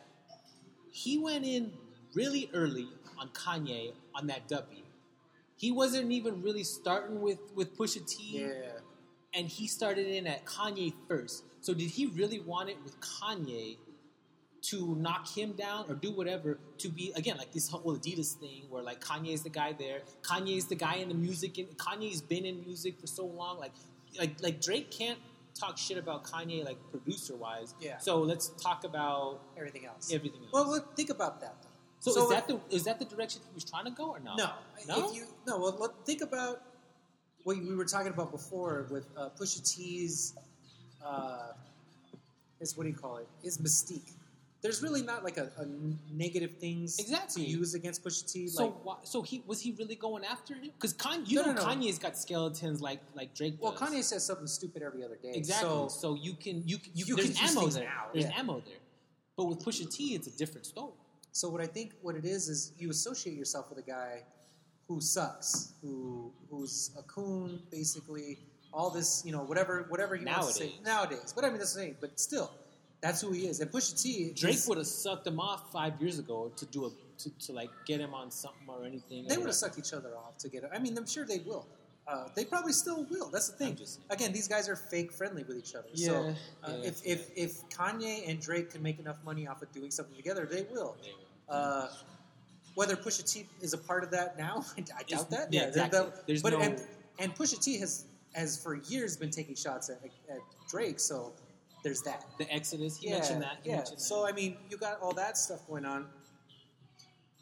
[0.91, 1.71] he went in
[2.13, 4.83] really early on Kanye on that W.
[5.55, 8.49] He wasn't even really starting with with Pusha T, Yeah.
[9.33, 11.43] and he started in at Kanye first.
[11.61, 13.77] So did he really want it with Kanye
[14.63, 18.63] to knock him down or do whatever to be again like this whole Adidas thing
[18.69, 21.67] where like Kanye is the guy there, Kanye is the guy in the music, and
[21.77, 23.59] Kanye's been in music for so long.
[23.59, 23.71] Like
[24.19, 25.17] like like Drake can't
[25.59, 27.73] talk shit about Kanye like producer wise.
[27.79, 27.97] Yeah.
[27.97, 30.13] So let's talk about Everything else.
[30.13, 30.51] everything else.
[30.53, 31.69] Well, think about that though.
[31.99, 34.19] so, so is that the is that the direction he was trying to go or
[34.19, 34.35] no?
[34.35, 34.51] No,
[34.87, 35.11] No?
[35.11, 36.61] You no, well, think about
[37.43, 40.35] what we were talking about before with uh, Pusha T's.
[41.03, 41.53] Uh,
[42.59, 43.27] his what do you call it?
[43.43, 44.11] His mystique.
[44.61, 45.65] There's really not like a, a
[46.13, 47.43] negative things Exactly.
[47.45, 48.47] to use against Pusha T.
[48.47, 50.69] So like, why, so he was he really going after him?
[50.77, 51.67] Because Kanye, you No, know, no, no.
[51.67, 53.55] Kanye's got skeletons like like Drake.
[53.59, 53.81] well, does.
[53.81, 55.31] Kanye says something stupid every other day.
[55.33, 55.67] Exactly.
[55.69, 57.87] So, So, you can you can, you, You there's ammo there.
[57.89, 58.39] out, There's yeah.
[58.39, 58.75] ammo there.
[59.35, 60.93] But with Pusha T, it's a different story.
[61.31, 64.23] so what I think what it is is you associate yourself with a guy
[64.87, 68.37] who sucks, who who's a coon, basically.
[68.73, 70.85] All this, you know, whatever, whatever he wants to say Nowadays.
[70.85, 71.33] nowadays.
[71.35, 71.95] But I mean, that's the thing.
[71.99, 72.49] But still,
[73.01, 73.59] that's who he is.
[73.59, 76.89] And Pusha T, Drake would have sucked him off five years ago to do a
[77.19, 79.27] to, to like get him on something or anything.
[79.27, 80.63] They would have sucked each other off to get.
[80.73, 81.67] I mean, I'm sure they will.
[82.07, 83.29] Uh, they probably still will.
[83.29, 83.77] That's the thing.
[84.09, 85.87] Again, these guys are fake friendly with each other.
[85.93, 86.33] so
[86.63, 87.13] uh, yeah, if, yeah.
[87.13, 90.63] if if Kanye and Drake can make enough money off of doing something together, they
[90.63, 90.97] will.
[91.01, 91.57] They will.
[91.57, 91.87] Uh,
[92.75, 95.51] whether Pusha T is a part of that now, I doubt that.
[95.51, 96.39] yeah, exactly.
[96.41, 96.81] but no- and,
[97.19, 100.99] and Pusha T has has for years been taking shots at, at Drake.
[100.99, 101.33] So
[101.83, 102.25] there's that.
[102.37, 102.97] The Exodus.
[102.97, 103.57] He yeah, mentioned that.
[103.63, 103.77] He yeah.
[103.77, 104.03] mentioned that.
[104.03, 106.07] So I mean, you got all that stuff going on.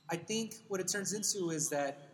[0.09, 2.09] I think what it turns into is that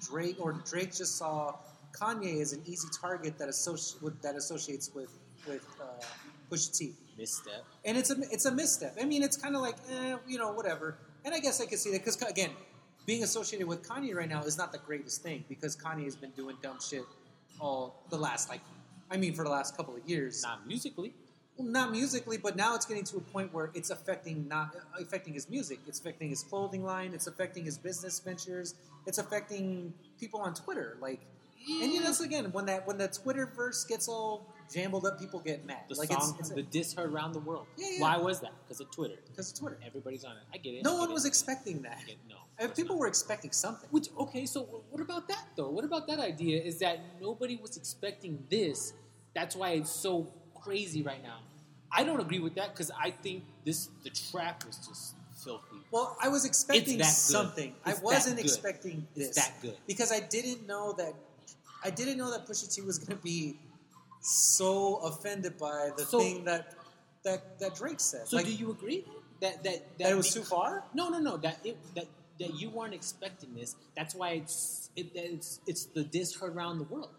[0.00, 1.56] Drake or Drake just saw
[1.92, 5.10] Kanye as an easy target that associ- with, that associates with
[5.46, 5.84] with uh,
[6.50, 7.64] Pusha T, misstep.
[7.84, 8.96] and it's a it's a misstep.
[9.00, 10.96] I mean, it's kind of like eh, you know whatever.
[11.24, 12.50] And I guess I could see that because again,
[13.06, 16.30] being associated with Kanye right now is not the greatest thing because Kanye has been
[16.30, 17.04] doing dumb shit
[17.60, 18.60] all the last like,
[19.10, 20.42] I mean, for the last couple of years.
[20.42, 21.14] Not musically.
[21.58, 25.34] Not musically, but now it's getting to a point where it's affecting not uh, affecting
[25.34, 25.80] his music.
[25.86, 27.12] It's affecting his clothing line.
[27.14, 28.74] It's affecting his business ventures.
[29.06, 30.96] It's affecting people on Twitter.
[31.00, 31.20] Like,
[31.82, 35.40] and you know, that's again when that when the Twitterverse gets all jambled up, people
[35.40, 35.78] get mad.
[35.88, 37.66] The like song, it's, the diss heard around the world.
[37.76, 38.00] Yeah, yeah.
[38.02, 38.52] Why was that?
[38.66, 39.16] Because of Twitter.
[39.28, 39.78] because of Twitter.
[39.84, 40.42] Everybody's on it.
[40.52, 40.84] I get it.
[40.84, 41.30] No get one it, was I get it.
[41.30, 41.98] expecting that.
[42.06, 42.36] Get- no.
[42.60, 43.88] And uh, people were expecting something.
[43.90, 45.70] Which okay, so what about that though?
[45.70, 46.60] What about that idea?
[46.62, 48.92] Is that nobody was expecting this?
[49.34, 50.26] That's why it's so
[50.62, 51.38] crazy right now.
[51.90, 55.76] I don't agree with that because I think this the trap was just filthy.
[55.90, 57.74] Well, I was expecting something.
[57.84, 59.28] I wasn't expecting this.
[59.28, 59.76] It's that good.
[59.86, 61.14] because I didn't know that.
[61.82, 63.56] I didn't know that Pusha T was going to be
[64.20, 66.74] so offended by the So- thing that
[67.24, 68.28] that that Drake said.
[68.28, 69.04] So like do you agree
[69.40, 70.84] that that that, that it was too far.
[70.94, 71.36] No, no, no.
[71.36, 72.06] That it that
[72.40, 73.76] that you weren't expecting this.
[73.96, 77.10] That's why it's it, it's it's the diss heard around the world.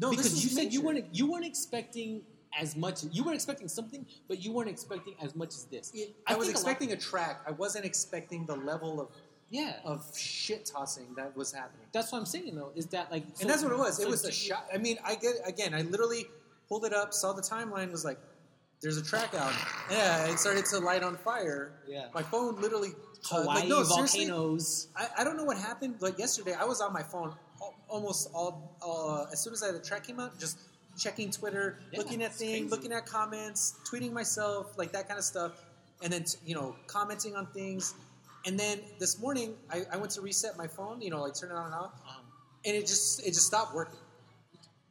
[0.00, 2.22] No, because you said you weren't you weren't expecting
[2.60, 3.00] as much.
[3.12, 5.92] You were expecting something, but you weren't expecting as much as this.
[5.94, 7.42] I, was think a lot- expecting a track.
[7.46, 9.08] I wasn't expecting the level of
[9.50, 9.74] yeah.
[9.84, 11.86] of shit tossing that was happening.
[11.92, 12.72] That's what I'm saying though.
[12.74, 13.24] Is that like?
[13.34, 14.00] so- and that's what it was.
[14.00, 14.66] It was a shot.
[14.72, 15.74] I mean, I get again.
[15.74, 16.26] I literally
[16.68, 18.18] pulled it up, saw the timeline, was like,
[18.80, 19.52] "There's a track out."
[19.90, 21.72] Yeah, it started to light on fire.
[21.86, 22.06] Yeah.
[22.14, 22.90] my phone literally.
[23.30, 24.88] uh, Hawaii like, no, volcanoes.
[24.96, 25.96] I, I don't know what happened.
[26.00, 27.34] Like yesterday, I was on my phone
[27.88, 30.58] almost all uh, as soon as I, the track came out, just
[30.96, 35.24] checking Twitter, Yeah, looking at things, looking at comments, tweeting myself, like that kind of
[35.24, 35.52] stuff,
[36.02, 37.94] and then you know commenting on things.
[38.46, 41.50] And then this morning, I, I went to reset my phone, you know, like turn
[41.50, 42.22] it on and off, Um,
[42.66, 43.98] and it just it just stopped working.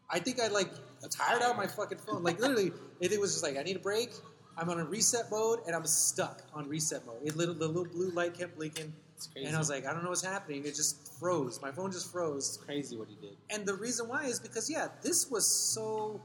[0.10, 0.70] I think I like
[1.10, 2.24] tired out my fucking phone.
[2.24, 4.10] Like literally, it, it was just like I need a break.
[4.58, 7.18] I'm on a reset mode and I'm stuck on reset mode.
[7.24, 8.94] It little the little blue light kept blinking.
[9.16, 9.48] It's crazy.
[9.48, 10.66] And I was like, I don't know what's happening.
[10.66, 11.62] It just froze.
[11.62, 12.50] My phone just froze.
[12.50, 13.36] it's crazy what he did.
[13.50, 16.22] And the reason why is because yeah, this was so.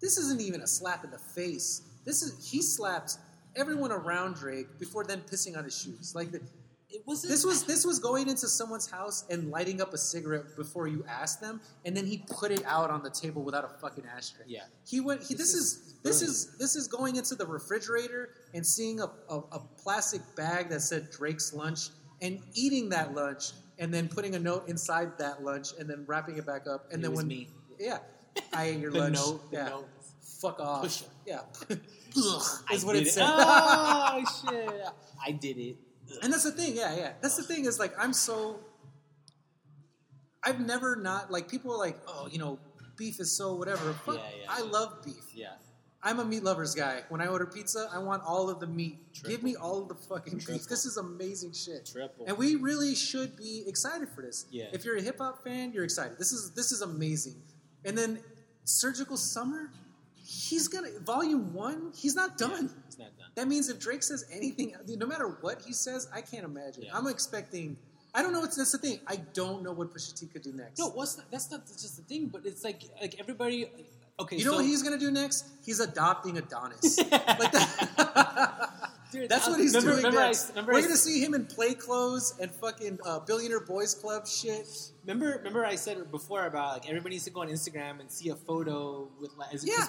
[0.00, 1.82] This isn't even a slap in the face.
[2.04, 3.18] This is he slapped
[3.54, 6.14] everyone around Drake before then pissing on his shoes.
[6.14, 6.40] Like the,
[6.92, 7.30] It wasn't.
[7.30, 11.04] this was this was going into someone's house and lighting up a cigarette before you
[11.08, 14.44] asked them, and then he put it out on the table without a fucking ashtray.
[14.46, 14.60] Yeah.
[14.86, 15.22] He went.
[15.22, 19.00] He, this, This is, is this is this is going into the refrigerator and seeing
[19.00, 21.88] a, a, a plastic bag that said Drake's lunch
[22.20, 26.36] and eating that lunch and then putting a note inside that lunch and then wrapping
[26.36, 27.48] it back up and It then was when me.
[27.80, 27.98] yeah,
[28.52, 29.14] I ate your The lunch.
[29.16, 29.88] note, the yeah, note.
[30.40, 30.82] fuck off.
[30.82, 31.08] Push it.
[31.26, 31.40] Yeah,
[32.70, 33.24] I is what it said.
[33.26, 34.70] Oh shit!
[35.24, 35.76] I did it.
[36.22, 37.12] And that's the thing, yeah, yeah.
[37.20, 38.60] That's the thing is like I'm so.
[40.44, 42.58] I've never not like people are like, oh, you know,
[42.96, 43.92] beef is so whatever.
[43.92, 44.70] Fuck, Yeah, yeah, I yeah.
[44.70, 45.24] love beef.
[45.34, 45.52] Yeah.
[46.04, 47.02] I'm a meat lovers guy.
[47.10, 48.98] When I order pizza, I want all of the meat.
[49.24, 50.66] Give me all of the fucking beef.
[50.66, 51.86] This is amazing shit.
[51.86, 52.24] Triple.
[52.26, 54.46] And we really should be excited for this.
[54.50, 54.64] Yeah.
[54.72, 56.18] If you're a hip hop fan, you're excited.
[56.18, 57.36] This is this is amazing.
[57.84, 58.18] And then
[58.64, 59.70] Surgical Summer,
[60.16, 61.92] he's gonna volume one.
[61.94, 62.70] He's not done.
[62.92, 63.28] It's not done.
[63.36, 66.84] That means if Drake says anything, no matter what he says, I can't imagine.
[66.84, 66.96] Yeah.
[66.96, 67.76] I'm expecting.
[68.14, 69.00] I don't know what's that's the thing.
[69.06, 70.78] I don't know what Pusha T could do next.
[70.78, 73.66] No, what's not, that's not just the thing, but it's like like everybody.
[74.20, 75.46] Okay, you know so, what he's gonna do next?
[75.64, 76.98] He's adopting Adonis.
[77.10, 78.92] like that.
[79.10, 80.56] Dude, That's what he's remember, doing remember next.
[80.56, 84.26] I, We're I, gonna see him in play clothes and fucking uh, billionaire boys club
[84.26, 84.66] shit.
[85.04, 88.28] Remember remember I said before about like everybody needs to go on Instagram and see
[88.30, 89.86] a photo with like as Yeah,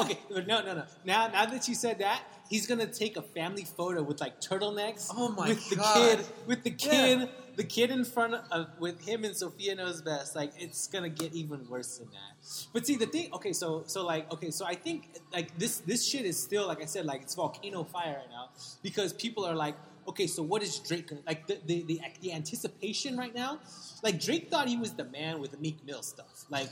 [0.00, 3.64] okay no no no now now that you said that he's gonna take a family
[3.64, 5.94] photo with like turtlenecks Oh my with God.
[5.94, 7.26] the kid with the kid Yeah.
[7.56, 11.32] the kid in front of with him and Sophia knows best like it's gonna get
[11.34, 12.32] even worse than that
[12.72, 16.04] but see the thing okay so so like okay so I think like this this
[16.06, 18.50] shit is still like I said like it's volcano fire right now
[18.82, 19.76] because people are like
[20.08, 23.60] okay so what is Drake gonna like the the, the, the anticipation right now
[24.02, 26.70] like Drake thought he was the man with the Meek Mill stuff like.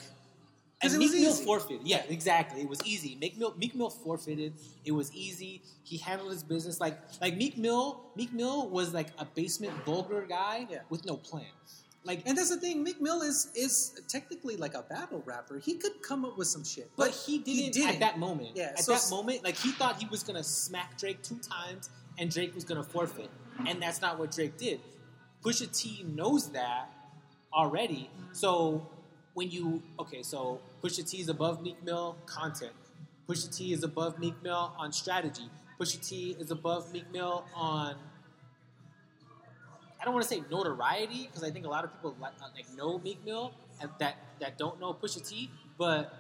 [0.83, 1.45] and Meek Mill easy.
[1.45, 1.87] forfeited.
[1.89, 2.61] Yeah, exactly.
[2.61, 3.17] It was easy.
[3.21, 4.53] Meek Mill, Meek Mill forfeited.
[4.85, 5.63] It was easy.
[5.85, 7.85] He handled his business like like Meek Mill.
[8.15, 10.81] Meek Mill was like a basement vulgar guy Yeah.
[10.91, 11.47] with no plan.
[12.05, 12.85] Like, And that's the thing.
[12.85, 13.75] Meek Mill is is
[14.07, 15.59] technically like a battle rapper.
[15.59, 17.95] He could come up with some shit, but he didn't, didn't.
[17.95, 18.51] at that moment.
[18.55, 21.89] Yeah, at so that moment, like he thought he was gonna smack Drake two times,
[22.19, 23.31] and Drake was gonna forfeit,
[23.67, 24.81] and that's not what Drake did.
[25.45, 26.91] Pusha T knows that
[27.53, 28.11] already.
[28.33, 28.87] So
[29.35, 32.73] when you okay, so Pusha T is above Meek Mill content.
[33.29, 35.49] Pusha T is above Meek Mill on strategy.
[35.81, 37.97] Pusha T is above Meek Mill on.
[40.01, 42.67] I don't want to say notoriety because I think a lot of people like, like
[42.77, 46.15] know Meek Mill and that that don't know Pusha T, but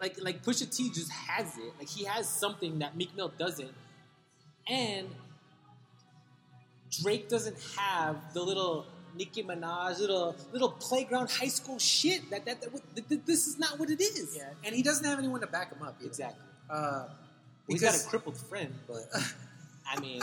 [0.00, 1.72] like like Pusha T just has it.
[1.78, 3.72] Like he has something that Meek Mill doesn't,
[4.68, 5.08] and
[7.02, 8.86] Drake doesn't have the little
[9.16, 12.28] Nicki Minaj little little playground high school shit.
[12.30, 14.36] That that, that, that- this is not what it is.
[14.36, 15.96] Yeah, and he doesn't have anyone to back him up.
[16.00, 16.08] Either.
[16.08, 16.42] exactly.
[16.68, 17.06] Uh,
[17.68, 19.06] He's got a crippled friend, but
[19.86, 20.22] I mean,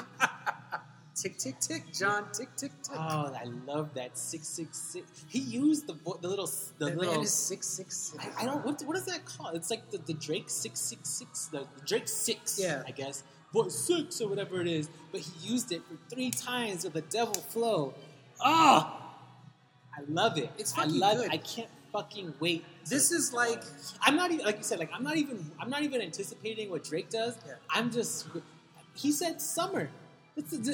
[1.22, 2.96] tick tick tick, John, tick tick tick.
[2.98, 5.26] oh, I love that six six six.
[5.28, 6.46] He used the vo- the little
[6.78, 7.14] the that little.
[7.16, 8.24] man is six six six.
[8.38, 9.56] I, I don't what what is that called?
[9.56, 12.84] It's like the, the Drake six six six, the, the Drake six, Yeah.
[12.88, 14.90] I guess, voice six or whatever it is.
[15.12, 17.94] But he used it for three times with the devil flow.
[18.40, 19.16] Ah,
[19.98, 20.50] I love it.
[20.58, 21.26] It's I fucking love good.
[21.28, 21.32] it.
[21.32, 22.64] I can't fucking wait.
[22.88, 23.64] This is like
[24.02, 24.78] I'm not even like you said.
[24.80, 25.52] Like I'm not even.
[25.60, 27.38] I'm not even anticipating what Drake does.
[27.46, 27.54] Yeah.
[27.72, 28.28] I'm just.
[28.94, 29.90] He said summer.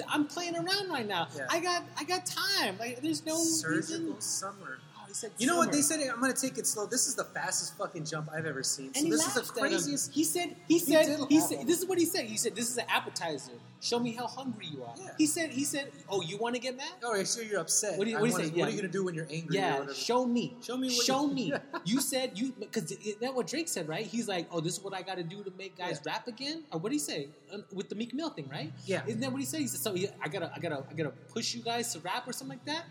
[0.09, 1.27] I'm playing around right now.
[1.35, 1.47] Yeah.
[1.49, 1.83] I got.
[1.97, 2.77] I got time.
[2.79, 4.21] Like there's no surgical reason.
[4.21, 4.79] summer.
[5.13, 5.99] He said You know what they said?
[6.11, 6.87] I'm gonna take it slow.
[6.87, 8.87] This is the fastest fucking jump I've ever seen.
[8.87, 10.11] And so he this is the craziest.
[10.11, 10.55] He said.
[10.67, 11.05] He said.
[11.05, 11.67] did He said.
[11.67, 12.25] This is what he said.
[12.25, 13.51] He said, "This is an appetizer.
[13.79, 15.09] Show me how hungry you are." Yeah.
[15.19, 15.51] He said.
[15.51, 16.87] He said, "Oh, you want to get mad?
[17.03, 17.95] Oh, I sure you're upset.
[17.99, 18.49] What do you- what wanna- say?
[18.59, 19.55] What are you gonna do when you're angry?
[19.57, 20.57] Yeah, show me.
[20.63, 21.53] Show me what Show you- me.
[21.85, 24.07] You said you because that what Drake said, right?
[24.07, 26.13] He's like, "Oh, this is what I got to do to make guys Yeah.
[26.13, 27.27] rap again." Or what do he say
[27.71, 28.73] with the Meek Mill thing, right?
[28.83, 29.03] Yeah.
[29.05, 29.59] isn't that what he said?
[29.59, 32.27] He said, "So yeah, I gotta, I gotta, I gotta push you guys to rap
[32.27, 32.85] or something like that."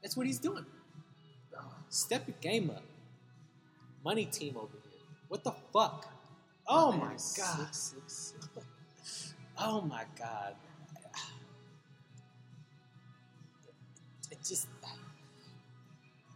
[0.00, 0.64] That's what he's doing.
[1.92, 2.82] Step your game up.
[4.02, 5.00] Money team over here.
[5.28, 6.08] What the fuck?
[6.66, 7.74] Oh my six, god.
[7.74, 8.34] six,
[9.04, 9.34] six.
[9.58, 10.54] Oh my god.
[14.30, 14.68] It just.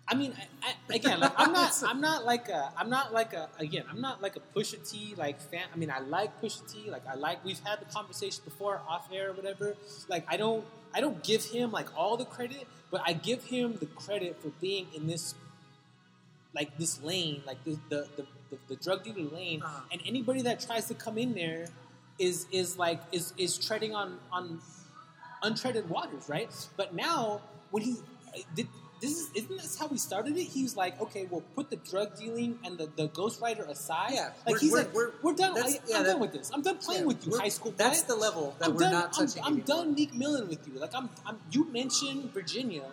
[0.06, 3.32] I mean, I, I, again, like, I'm not, I'm not like a, I'm not like
[3.32, 5.64] a, again, I'm not like a Pusha T like fan.
[5.72, 7.42] I mean, I like Pusha T, like I like.
[7.46, 9.74] We've had the conversation before off air or whatever.
[10.06, 13.78] Like, I don't, I don't give him like all the credit, but I give him
[13.80, 15.34] the credit for being in this,
[16.58, 19.92] like this lane, like the the the, the, the drug dealer lane, Uh-huh.
[19.92, 21.68] and anybody that tries to come in there
[22.18, 24.44] is is like is is treading on on
[25.42, 26.50] untreaded waters, right?
[26.76, 27.40] But now
[27.70, 27.96] when he
[28.54, 28.68] did.
[28.98, 30.44] This is isn't this how we started it?
[30.44, 34.12] He was like, okay, we'll put the drug dealing and the, the ghostwriter aside.
[34.14, 35.52] Yeah, like we're- he's we're- like, we're- we're, done.
[35.58, 36.50] I, am yeah, done with this.
[36.54, 37.74] I'm done playing Yeah, with you, high school.
[37.76, 39.42] That's the level that I'm we're done, not touching.
[39.44, 40.80] I'm, I'm done Meek Milling with you.
[40.80, 41.36] Like I'm, I'm.
[41.52, 42.84] You mentioned Virginia.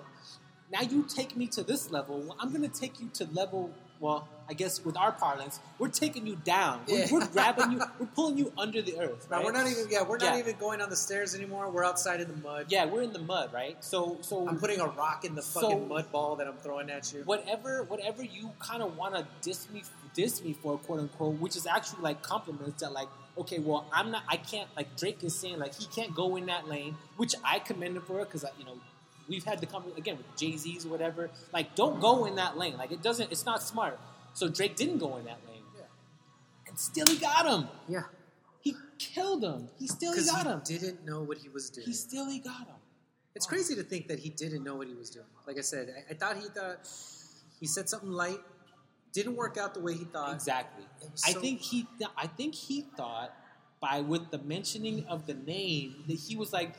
[0.73, 2.19] Now you take me to this level.
[2.19, 3.69] Well, I'm going to take you to level.
[3.99, 6.81] Well, I guess with our parlance, we're taking you down.
[6.89, 7.07] We're, Yeah.
[7.11, 7.81] we're grabbing you.
[7.99, 9.27] We're pulling you under the earth.
[9.31, 9.85] Now we're not even.
[9.89, 10.39] Yeah, we're not Yeah.
[10.39, 11.69] even going on the stairs anymore.
[11.69, 12.65] We're outside in the mud.
[12.67, 13.81] Yeah, we're in the mud, right?
[13.81, 16.89] So, so I'm putting a rock in the So- fucking mud ball that I'm throwing
[16.89, 17.21] at you.
[17.23, 21.55] whatever whatever you kind of want to diss me diss me for quote unquote which
[21.55, 23.07] is actually like compliments that like
[23.37, 26.45] okay well i'm not i can't like drake is saying like he can't go in
[26.45, 28.77] that lane which i commend him for because you know
[29.29, 32.77] we've had the conversation again with jay-z's or whatever like don't go in that lane
[32.77, 33.99] like it doesn't it's not smart
[34.33, 35.83] so drake didn't go in that lane Yeah.
[36.67, 38.03] and still he got him Yeah,
[38.61, 41.85] he killed him he still he got he him didn't know what he was doing.
[41.87, 42.79] he still he got him
[43.35, 45.25] It's crazy to think that he didn't know what he was doing.
[45.47, 46.77] Like I said, I, I thought he thought
[47.59, 48.41] he said something light,
[49.17, 50.33] didn't work out the way he thought.
[50.35, 50.85] Exactly.
[51.01, 51.79] Was I think he.
[51.97, 53.31] Th- I think he thought
[53.85, 56.71] by with the mentioning of the name that he was like,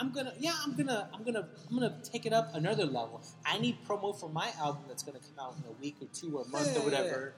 [0.00, 3.20] I'm gonna, yeah, I'm gonna, I'm gonna, I'm gonna take it up another level.
[3.44, 6.38] I need promo for my album that's gonna come out in a week or two
[6.38, 7.34] or a month Yeah, or whatever.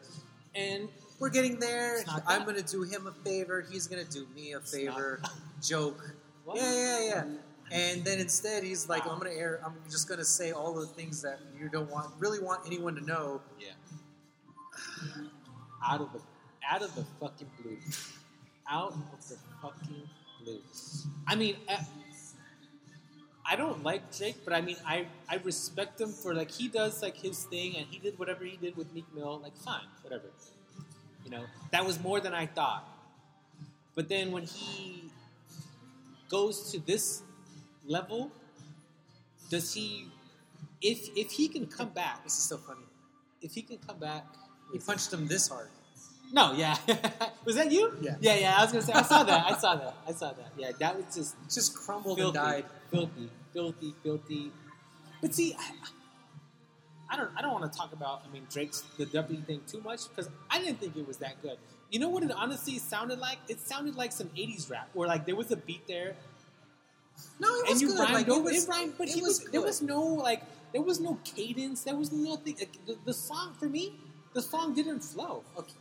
[0.55, 0.89] And
[1.19, 2.03] We're getting there.
[2.27, 3.65] I'm to do him a favor.
[3.71, 5.23] He's to do me a favor.
[5.63, 6.15] Joke.
[6.45, 6.57] What?
[6.57, 7.25] Yeah, yeah, yeah.
[7.73, 9.13] And then instead, he's like, Wow.
[9.13, 9.61] "I'm gonna air.
[9.65, 13.05] I'm just gonna say all the things that you don't want, really want anyone to
[13.05, 13.69] know." yeah,
[15.87, 16.21] out of the,
[16.69, 17.79] out of the fucking blue,
[18.69, 20.09] out of the fucking
[20.43, 20.59] blue.
[21.29, 21.57] I mean.
[21.69, 21.77] Uh,
[23.47, 27.03] I, don't like Drake, but I mean, I, I respect him for like he does
[27.03, 29.41] like his thing, and he did whatever he did with Meek Mill.
[29.43, 30.31] Like, fine, whatever.
[31.25, 32.85] You know, that was more than I thought.
[33.95, 35.11] But then when he
[36.29, 37.23] goes to this
[37.87, 38.31] level,
[39.51, 40.09] does he?
[40.81, 42.87] If if he can come back, This is so funny.
[43.43, 44.25] if he can come back,
[44.73, 45.69] He punched him this hard.
[46.33, 46.77] No, yeah,
[47.45, 47.93] was that you?
[48.01, 48.17] Yeah.
[48.21, 48.55] yeah, yeah.
[48.59, 50.53] I was gonna say, I saw that, I saw that, I saw that.
[50.57, 52.65] Yeah, that was just Just crumbled filthy, and died.
[52.91, 54.53] filthy, filthy, filthy.
[55.21, 55.73] But see, I,
[57.13, 58.23] I don't, I don't want to talk about.
[58.29, 61.43] I mean, Drake's the Duppy thing too much because I didn't think it was that
[61.43, 61.59] good.
[61.91, 63.39] You know what it honestly sounded like?
[63.49, 66.15] It sounded like some '80s rap, where like there was a beat there,
[67.41, 67.99] No, it was and you good.
[67.99, 68.53] rhymed like, over it.
[68.53, 71.19] it, Was, rhymed, but it he was, was there was no like, there was no
[71.25, 72.55] cadence, there was nothing.
[72.59, 73.95] Like, the, the song for me,
[74.33, 75.43] the song didn't flow.
[75.59, 75.73] Okay.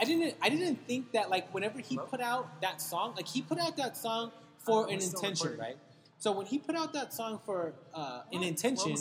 [0.00, 3.42] I didn't I didn't think that like whenever he put out that song, like he
[3.42, 5.60] put out that song for an intention, recording.
[5.60, 5.78] right?
[6.18, 8.96] So when he put out that song for uh, an Well, intention,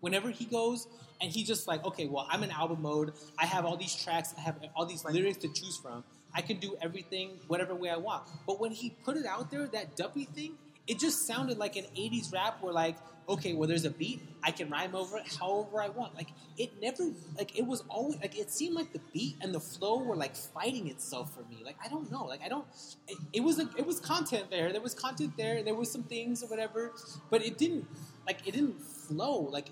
[0.00, 0.86] whenever he goes
[1.20, 3.12] and he just like, okay, well, I'm in album mode.
[3.38, 4.34] I have all these tracks.
[4.36, 5.14] I have all these Right.
[5.14, 6.04] lyrics to choose from.
[6.34, 8.24] I can do everything whatever way I want.
[8.46, 10.54] But when he put it out there, that duppy thing,
[10.86, 12.96] it just sounded like an '80s rap where like,
[13.28, 14.20] okay, well, there's a beat.
[14.42, 16.14] I can rhyme over it however I want.
[16.14, 17.04] Like it never,
[17.36, 20.36] like it was always like it seemed like the beat and the flow were like
[20.36, 21.62] fighting itself for me.
[21.64, 22.24] Like I don't know.
[22.24, 22.66] Like I don't.
[23.08, 24.72] It, it was a, it was content there.
[24.72, 25.62] There was content there.
[25.62, 26.92] There was some things or whatever.
[27.30, 27.86] But it didn't
[28.26, 29.48] like it didn't flow.
[29.50, 29.70] Like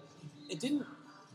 [0.48, 0.86] it didn't.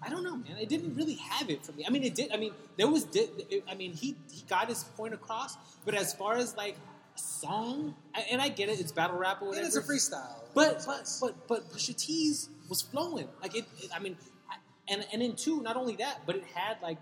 [0.02, 0.58] I don't know, man.
[0.60, 1.84] It didn't really have it for me.
[1.86, 2.32] I mean, it did.
[2.32, 3.08] I mean, there was.
[3.14, 5.58] It, I mean, he he got his point across.
[5.86, 6.76] But as far as like
[7.18, 7.96] song,
[8.32, 9.66] and I get it, it's battle rap or whatever.
[9.68, 10.36] it's a freestyle.
[10.54, 13.28] But but but but Pusha T's was flowing.
[13.42, 13.66] Like it.
[13.80, 14.18] it- I mean,
[14.50, 14.56] I,
[14.90, 16.98] and and in two, not only that, but it had like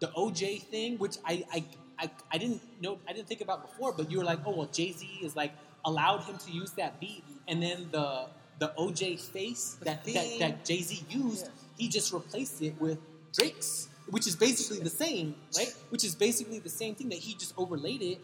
[0.00, 1.64] the OJ thing, which I I,
[1.98, 2.98] I I didn't know.
[3.08, 3.92] I didn't think about before.
[3.92, 5.52] But you were like, oh well, Jay Z is like
[5.84, 8.26] allowed him to use that beat, and then the
[8.58, 11.50] the OJ face that that, that Jay Z used, Yeah.
[11.78, 12.98] he just replaced it with
[13.34, 15.72] Drake's, which is basically the same, right?
[15.90, 18.18] Which is basically the same thing that he just overlaid it,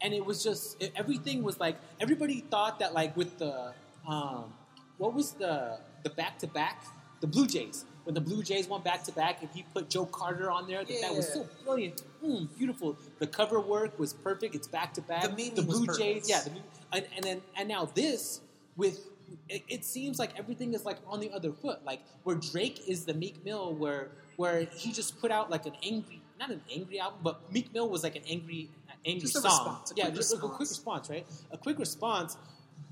[0.00, 3.72] and it was just it, everything was like everybody thought that like with the
[4.06, 4.52] um,
[4.98, 6.84] what was the the back to back
[7.20, 10.06] the Blue Jays when the Blue Jays went back to back and he put Joe
[10.06, 12.96] Carter on there that, that was so brilliant, mm, beautiful.
[13.18, 14.54] The cover work was perfect.
[14.54, 15.22] It's back to back.
[15.22, 15.86] The The Blue.
[15.98, 16.52] Jays, yeah, the,
[16.92, 18.42] and, and then and now this
[18.76, 19.00] with
[19.48, 21.84] it, it seems like everything is like on the other foot.
[21.84, 25.74] Like where Drake is the Meek Mill, where where he just put out like an
[25.82, 28.70] angry, not an angry album, but Meek Mill was like an angry,
[29.06, 29.50] angry Just a song.
[29.50, 31.26] response, a yeah, just like a quick response, right?
[31.52, 32.36] A quick response,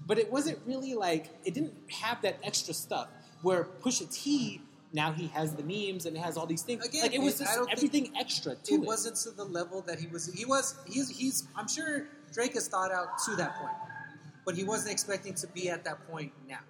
[0.07, 3.09] but it wasn't really like it didn't have that extra stuff.
[3.43, 4.61] Where Pusha T
[4.93, 6.85] now he has the memes and it has all these things.
[6.87, 8.81] Again, like it was it- just don't everything extra to it it.
[8.87, 10.33] wasn't to the level that he was.
[10.33, 10.77] He was.
[10.87, 11.09] He's.
[11.11, 11.49] He's.
[11.57, 13.75] I'm sure Drake has thought out to that point,
[14.47, 16.61] but he wasn't expecting to be at that point now.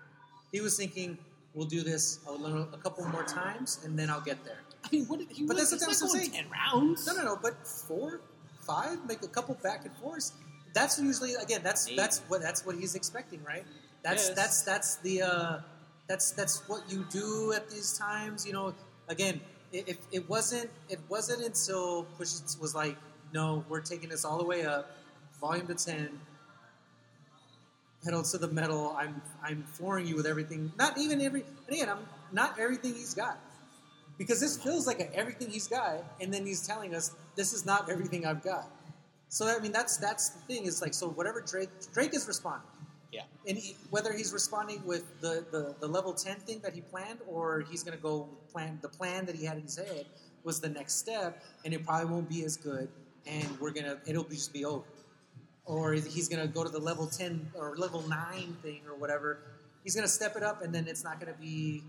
[0.52, 1.18] He was thinking,
[1.54, 4.88] "We'll do this a, little, a couple more times, and then I'll get there." I
[4.90, 5.44] mean, what did he?
[5.46, 6.30] But was, that's what I'm saying.
[6.32, 7.06] ten rounds.
[7.06, 7.38] No, no, no.
[7.40, 8.20] But four,
[8.66, 10.32] five, make a couple back and forths.
[10.74, 11.60] That's usually again.
[11.62, 11.96] That's Maybe.
[11.96, 13.64] that's what that's what he's expecting, right?
[14.02, 14.36] That's Yes.
[14.36, 15.60] that's that's the uh,
[16.08, 18.46] that's that's what you do at these times.
[18.46, 18.74] You know,
[19.08, 19.40] again,
[19.72, 22.96] i- if it wasn't it wasn't until Push was like,
[23.32, 24.90] no, we're taking this all the way up,
[25.40, 26.20] volume to ten,
[28.04, 28.94] pedal to the metal.
[28.98, 30.72] I'm I'm flooring you with everything.
[30.78, 31.44] Not even every.
[31.66, 33.38] And again, I'm not everything he's got.
[34.18, 37.64] Because this feels like a, everything he's got, and then he's telling us this is
[37.66, 38.70] not everything I've got.
[39.28, 40.66] So I mean, that's that's the thing.
[40.66, 42.68] Is like so whatever Drake Drake is responding,
[43.12, 43.22] Yeah.
[43.48, 47.18] and he, whether he's responding with the, the, the level ten thing that he planned,
[47.26, 50.06] or he's going to go plan the plan that he had in his head
[50.44, 52.88] was the next step, and it probably won't be as good,
[53.26, 54.84] and we're gonna it'll be just be over,
[55.64, 59.38] or he's going to go to the level ten or level nine thing or whatever.
[59.82, 61.82] He's going to step it up, and then it's not going to be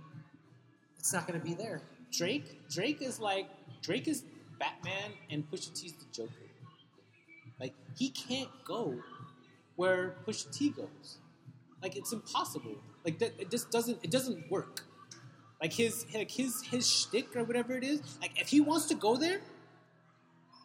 [0.97, 1.81] it's not going to be there.
[2.11, 3.47] Drake Drake is like
[3.81, 4.23] Drake is
[4.59, 6.31] Batman and Pusha T's the Joker.
[7.59, 8.95] Like he can't go
[9.75, 11.17] where Pusha T goes.
[11.81, 12.75] Like it's impossible.
[13.03, 14.81] Like that it just doesn't it doesn't work.
[15.61, 18.01] Like his like his his shtick or whatever it is.
[18.21, 19.41] Like if he wants to go there,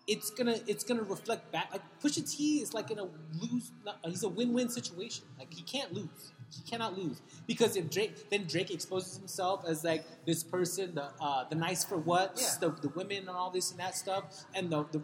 [0.07, 1.71] it's gonna it's gonna reflect back.
[1.73, 3.05] Like Pusha T is like in a
[3.41, 3.73] lose.
[4.05, 5.25] He's a win-win situation.
[5.39, 6.33] Like he can't lose.
[6.53, 11.11] He cannot lose because if Drake then Drake exposes himself as like this person, the
[11.21, 12.69] uh, the nice for what, Yeah.
[12.69, 14.25] the, the women and all this and that stuff,
[14.55, 15.01] and the, the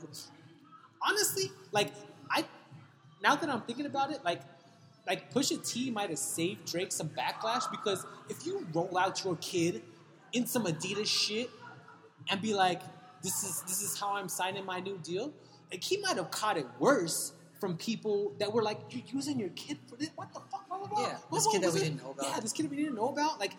[1.02, 1.92] honestly, like
[2.30, 2.44] I
[3.22, 4.42] now that I'm thinking about it, like
[5.06, 9.36] like Pusha T might have saved Drake some backlash because if you roll out your
[9.36, 9.82] kid
[10.32, 11.48] in some Adidas shit
[12.28, 12.82] and be like,
[13.22, 15.32] "This is this is how I'm signing my new deal,"
[15.70, 19.48] like he might have caught it worse from people that were like, "You're using your
[19.50, 20.10] kid for this?
[20.14, 21.00] What the fuck?" Blah, blah, blah.
[21.06, 21.84] Yeah, this kid that we it?
[21.84, 22.26] didn't know about.
[22.26, 23.40] Yeah, this kid that we didn't know about.
[23.40, 23.52] Like,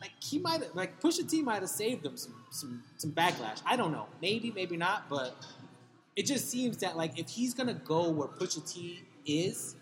[0.00, 3.60] like he might have, like Pusha T might have saved them some some some backlash.
[3.66, 4.06] I don't know.
[4.22, 5.08] Maybe, maybe not.
[5.08, 5.34] But
[6.16, 9.76] it just seems that like if he's gonna go where Pusha T is,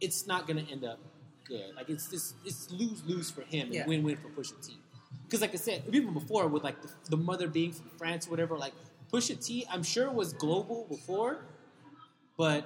[0.00, 0.98] it's not gonna end up
[1.44, 1.74] good.
[1.74, 3.86] Like it's this it's lose lose for him and Yeah.
[3.86, 4.78] win win for Pusha T.
[5.24, 8.30] Because like I said, even before with like the, the mother being from France or
[8.30, 8.72] whatever, like
[9.12, 11.44] Pusha T, I'm sure was global before,
[12.42, 12.64] but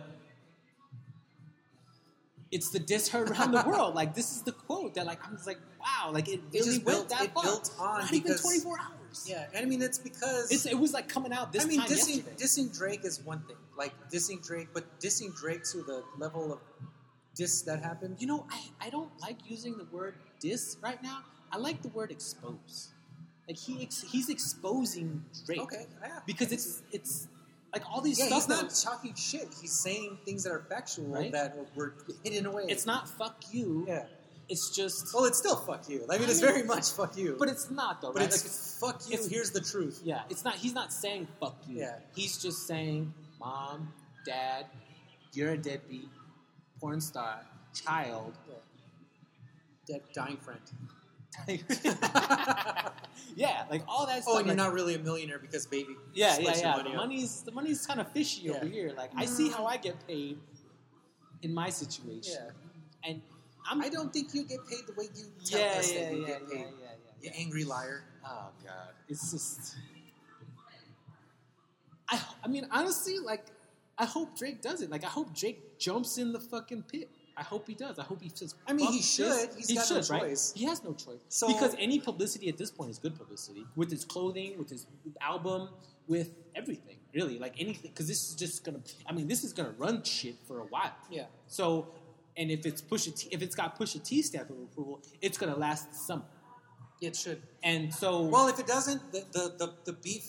[2.50, 3.94] it's the diss heard around the world.
[3.94, 6.64] Like this is the quote that like I was like, wow, like it It really
[6.66, 7.42] just went built- that it far.
[7.42, 9.26] built on Not even 24 hours.
[9.28, 11.80] Yeah, and I mean it's because It's, it was like coming out this I mean,
[11.82, 13.56] dissing, dissing Drake is one thing.
[13.76, 16.60] Like dissing Drake, but dissing Drake to the level of
[17.34, 18.16] diss that happened.
[18.18, 21.18] You know, I, I don't like using the word diss right now.
[21.52, 22.88] I like the word expose.
[23.46, 25.60] Like he ex- he's exposing Drake.
[25.60, 26.20] Okay, yeah.
[26.26, 27.28] Because it's it's
[27.76, 29.48] like all these Yeah, stuff he's not that- talking shit.
[29.60, 31.30] He's saying things that are factual Right?
[31.32, 32.64] that were hidden away.
[32.68, 33.84] it's not fuck you.
[33.86, 34.06] Yeah.
[34.48, 36.04] It's just Well, it's still fuck you.
[36.08, 37.36] I mean, I it's mean- very much fuck you.
[37.38, 38.28] but it's not though, but right?
[38.28, 39.14] it's, Like, it's fuck you.
[39.14, 40.00] it's- Here's the truth.
[40.04, 41.78] yeah, it's not he's not saying fuck you.
[41.80, 41.98] Yeah.
[42.14, 43.92] He's just saying, Mom,
[44.24, 44.66] Dad,
[45.34, 46.08] you're a deadbeat,
[46.80, 48.34] porn star, child.
[49.86, 50.60] Dead, dying friend.
[53.36, 54.34] yeah, like all that oh, stuff.
[54.34, 55.96] Oh, and you're like- not really a millionaire because baby.
[56.14, 56.76] Yeah, yeah, yeah.
[56.76, 58.54] money The money's the money's kind of fishy Yeah.
[58.54, 58.92] over here.
[58.96, 60.38] Like I see how I get paid
[61.42, 63.10] in my situation, Yeah.
[63.10, 63.22] and
[63.70, 66.12] I'm I don't think you get paid the way you tell yeah, us yeah, that
[66.14, 66.60] you yeah, get yeah, paid.
[66.60, 66.88] yeah,
[67.22, 68.04] yeah, You angry liar.
[68.24, 69.76] Oh god, it's just.
[72.08, 73.46] I I mean honestly, like
[73.98, 74.90] I hope Drake does it.
[74.90, 77.08] Like I hope Drake jumps in the fucking pit.
[77.36, 77.98] I hope he does.
[77.98, 78.54] I hope he says.
[78.66, 79.50] I mean, "Fuck he this." should.
[79.56, 80.22] He's he got no should, right?
[80.22, 80.52] choice.
[80.56, 81.20] He has no choice.
[81.28, 84.86] So- because any publicity at this point is good publicity with his clothing, with his
[85.20, 85.68] album,
[86.08, 86.96] with everything.
[87.14, 87.90] Really, like anything.
[87.90, 88.80] Because this is just gonna.
[89.06, 90.92] I mean, this is gonna run shit for a while.
[91.10, 91.26] Yeah.
[91.46, 91.88] So,
[92.36, 95.56] and if it's Pusha T, if it's got Pusha T stamp of approval, it's gonna
[95.56, 96.24] last the summer.
[97.02, 97.42] It should.
[97.62, 100.24] And so, Well, if it doesn't, the the, the, the beef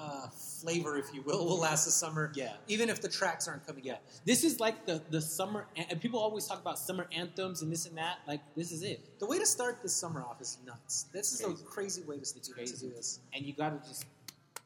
[0.00, 2.30] uh, flavor, if you will, will last the summer.
[2.34, 2.52] Yeah.
[2.68, 3.98] Even if the tracks aren't coming Yeah, out.
[4.24, 7.86] this is like the the summer, and people always talk about summer anthems and this
[7.86, 8.18] and that.
[8.26, 11.06] Like this is it, The way to start the summer off is nuts.
[11.12, 11.62] This is Crazy.
[11.62, 12.74] a crazy way to, to, crazy.
[12.76, 13.18] to do this.
[13.34, 14.04] and you got to just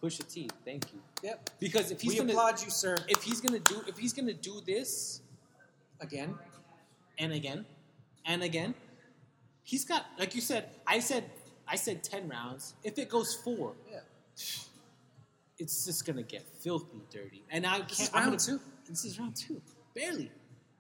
[0.03, 0.51] Pusha T.
[0.65, 1.51] Thank you, Yep.
[1.61, 2.97] because if he's we gonna applaud you, sir.
[3.09, 5.21] if he's gonna do if he's gonna do this
[6.01, 6.35] Again.
[7.19, 7.65] and again
[8.27, 8.75] and again,
[9.63, 10.69] he's got like you said.
[10.87, 11.25] I said
[11.69, 12.75] I said ten rounds.
[12.83, 14.01] If it goes four, Yeah.
[15.63, 17.45] it's just gonna get filthy dirty.
[17.51, 18.09] And I This can't.
[18.09, 18.61] is round gonna- two.
[18.89, 19.63] This is round two,
[19.95, 20.31] barely,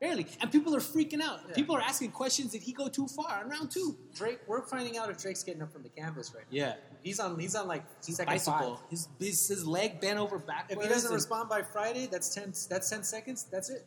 [0.00, 1.40] barely, and people are freaking out.
[1.48, 1.54] Yeah.
[1.54, 2.50] People are asking questions.
[2.52, 3.96] Did he go too far on round two?
[4.14, 6.56] Drake, we're finding out if Drake's getting up from the canvas right now.
[6.58, 7.38] Yeah, He's on.
[7.38, 8.76] He's on like second bicycle.
[8.76, 8.90] five.
[8.90, 10.80] His, his his leg bent over backwards.
[10.82, 12.52] If he doesn't respond by Friday, that's ten.
[12.68, 13.44] That's ten seconds.
[13.50, 13.86] That's it.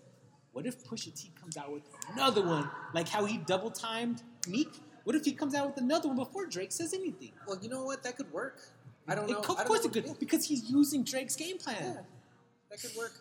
[0.53, 1.83] What if Pusha T comes out with
[2.13, 4.73] another one, like how he double timed Meek?
[5.03, 7.33] What if he comes out with another one before Drake says anything?
[7.45, 8.01] Well, you know what?
[8.03, 8.59] That could work.
[9.08, 9.39] I don't It- know.
[9.39, 11.78] of I don't course know it could, because he's using Drake's game plan.
[11.80, 12.01] Yeah,
[12.70, 13.14] that could work.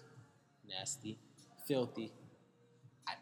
[0.68, 1.18] Nasty,
[1.66, 2.12] filthy.
[3.06, 3.12] I,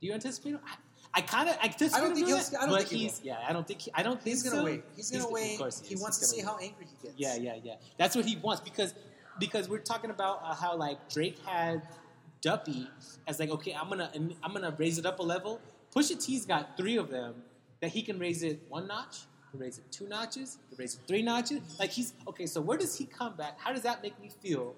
[0.00, 0.60] Do you anticipate him?
[0.64, 0.76] I,
[1.14, 2.98] I kind of anticipate I don't him think he'll- that, I don't but think he
[3.08, 3.38] he's yeah.
[3.48, 4.64] I don't think he, I don't think He's gonna so.
[4.64, 4.84] wait.
[4.94, 5.58] He's gonna of wait.
[5.58, 6.00] course he is.
[6.00, 7.18] wants to see gonna how angry he gets.
[7.18, 7.74] Yeah, yeah, yeah.
[7.96, 8.94] That's what he wants because
[9.40, 11.82] because we're talking about uh, how like Drake had
[12.40, 12.88] Duppy
[13.26, 14.12] as like okay, I'm gonna
[14.44, 15.60] I'm gonna raise it up a level.
[15.94, 17.42] Pusha T's got three of them
[17.80, 19.16] that he can raise it one notch,
[19.50, 21.60] can raise it two notches, can raise it three notches.
[21.78, 22.46] Like he's okay.
[22.46, 23.58] So where does he come back?
[23.58, 24.74] How does that make me feel?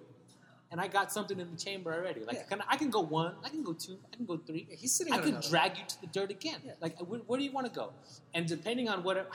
[0.73, 2.21] And I got something in the chamber already.
[2.25, 2.43] Like Yeah.
[2.45, 4.67] can I, can go one, I can go two, I can go three.
[4.71, 5.49] Yeah, he's sitting I another.
[5.49, 6.61] drag you to the dirt again.
[6.65, 6.73] Yeah.
[6.81, 7.93] Like, where, where do you want to go?
[8.35, 9.29] And depending on what,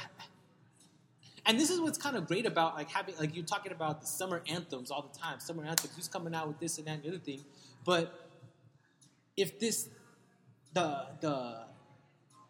[1.45, 4.07] and this is what's kind of great about like having like you're talking about the
[4.07, 5.41] summer anthems all the time.
[5.41, 7.43] Summer anthems, who's coming out with this and that and the other thing.
[7.86, 8.29] But
[9.36, 9.89] if this,
[10.73, 11.65] the the,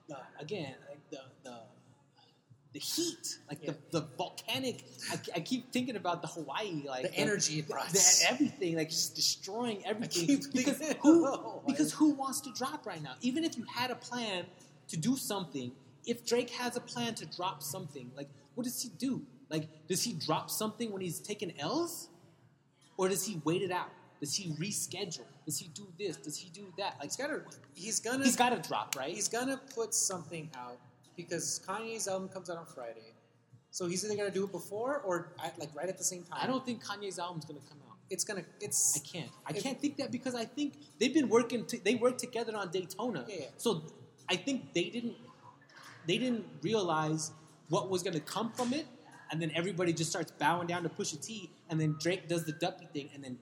[0.07, 1.57] the again like the the
[2.75, 3.71] the heat, like Yeah.
[3.91, 4.83] the, the volcanic.
[5.11, 8.89] I, I keep thinking about the Hawaii, like The energy it the- the- everything, like
[8.89, 10.43] just destroying everything.
[10.53, 13.15] because who, because who wants to drop right now?
[13.21, 14.45] Even if you had a plan
[14.89, 15.71] to do something,
[16.05, 19.21] if Drake has a plan to drop something, like what does he do?
[19.49, 22.09] Like, does he drop something when he's taking L's,
[22.97, 23.89] or does he wait it out?
[24.19, 25.25] Does he reschedule?
[25.45, 26.17] Does he do this?
[26.17, 26.95] Does he do that?
[26.99, 27.41] Like, He's gotta.
[27.73, 28.23] He's gonna.
[28.25, 29.13] he's got to drop, right?
[29.13, 30.77] He's gonna put something out
[31.15, 33.13] because Kanye's album comes out on Friday,
[33.71, 36.39] so he's either gonna do it before or at, like right at the same time.
[36.41, 37.97] I don't think Kanye's album's gonna come out.
[38.09, 38.43] It's gonna.
[38.61, 38.95] It's.
[38.95, 39.31] I can't.
[39.47, 41.65] I If- can't think that because I think they've been working.
[41.65, 43.25] To, they worked together on Daytona.
[43.27, 43.45] Yeah, yeah.
[43.57, 43.83] So
[44.29, 45.15] I think they didn't.
[46.07, 47.31] They didn't realize
[47.69, 48.85] what was going to come from it,
[49.31, 52.51] and then everybody just starts bowing down to Pusha T, and then Drake does the
[52.51, 53.39] Duppy thing, and then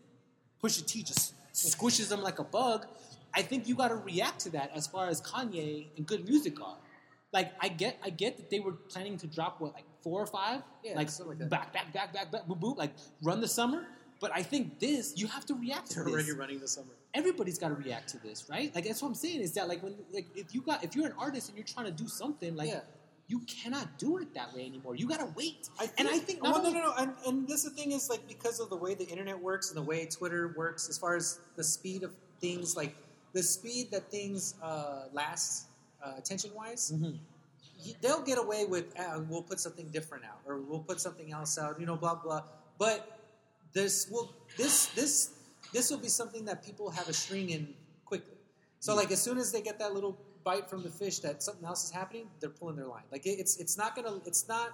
[0.63, 2.86] Pusha T just squishes them like a bug.
[3.34, 6.24] I think you got to react to that as far as Kanye and G.O.O.D.
[6.30, 6.78] Music are.
[7.34, 10.27] Like I get, I get that they were planning to drop what like four or
[10.27, 12.91] five, Yeah, like, like back, back, back, back, back, boop, boop, like
[13.23, 13.86] run the summer.
[14.21, 16.13] But I think this, you have to react to They're this.
[16.13, 16.93] already running the summer.
[17.13, 18.73] Everybody's got to react to this, right?
[18.73, 21.07] Like that's what I'm saying is that like when like if you got if you're
[21.07, 22.81] an artist and you're trying to do something like Yeah.
[23.27, 24.95] you cannot do it that way anymore.
[24.95, 25.69] You got to wait.
[25.79, 28.27] I and I think well, no, no, no, and, and this the thing is like
[28.27, 31.39] because of the way the internet works and the way Twitter works, as far as
[31.55, 32.95] the speed of things, like
[33.34, 35.65] the speed that things uh, last
[36.04, 37.18] uh, attention wise, Mhm.
[38.01, 41.58] they'll get away with uh, we'll put something different out or we'll put something else
[41.58, 42.43] out, you know, blah blah.
[42.78, 43.20] But
[43.74, 45.30] this will this this
[45.74, 47.74] this will be something that people have a string in
[48.06, 48.38] quickly.
[48.80, 51.66] So like as soon as they get that little bite from the fish that something
[51.66, 53.04] else is happening, they're pulling their line.
[53.12, 54.70] Like it, it's it's not gonna it's not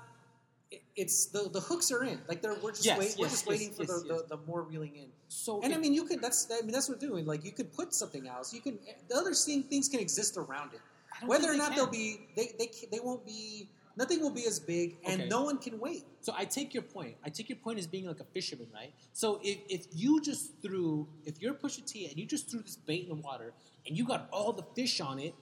[0.95, 2.19] it's the the hooks are in.
[2.27, 4.21] Like they're we're just Yes, wait, we're just yes, waiting for yes, the, yes.
[4.29, 5.09] the the more reeling in.
[5.29, 6.21] So And if- I mean, you could.
[6.21, 6.47] That's.
[6.51, 7.25] I mean, that's what we're doing.
[7.25, 8.53] Like, you could put something else.
[8.53, 8.77] You can.
[9.07, 10.81] The other thing, things can exist around it.
[11.25, 11.75] Whether or they not can.
[11.77, 13.69] they'll be, they they they won't be.
[13.97, 15.29] Nothing will be as big, and Okay.
[15.29, 16.05] no one can wait.
[16.21, 17.17] So I take your point.
[17.25, 18.93] I take your point as being like a fisherman, right?
[19.11, 22.77] So if, if you just threw, if you're Pusha T and you just threw this
[22.77, 23.53] bait in the water
[23.85, 25.35] and you got all the fish on it,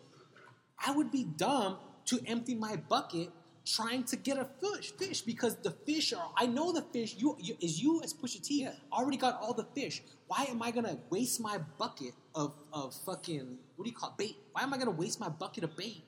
[0.83, 3.29] I would be dumb to empty my bucket
[3.75, 6.31] trying to get a fish, fish because the fish are.
[6.37, 7.15] I know the fish.
[7.17, 8.71] You, you is you as Pusha T Yeah.
[8.91, 10.01] already got all the fish.
[10.27, 14.17] Why am I gonna waste my bucket of of fucking what do you call it,
[14.17, 14.37] bait?
[14.53, 16.03] Why am I gonna waste my bucket of bait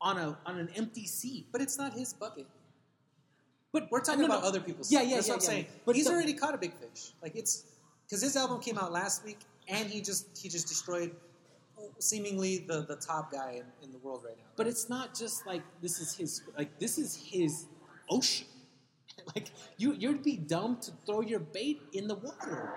[0.00, 1.46] on a on an empty sea?
[1.52, 2.46] But it's not his bucket.
[3.72, 4.34] But We're talking no, no.
[4.38, 4.90] about other people's.
[4.90, 5.66] Yeah, yeah, That's yeah, what I'm yeah, saying.
[5.84, 7.12] But he's the- already caught a big fish.
[7.22, 7.64] Like it's
[8.06, 11.14] because his album came out last week, and he just he just destroyed
[11.98, 14.44] seemingly the the top guy in, in the world right now.
[14.56, 17.66] But it's not just like this is his like this is his
[18.10, 18.46] ocean.
[19.34, 22.72] like you you'd be dumb to throw your bait in the water.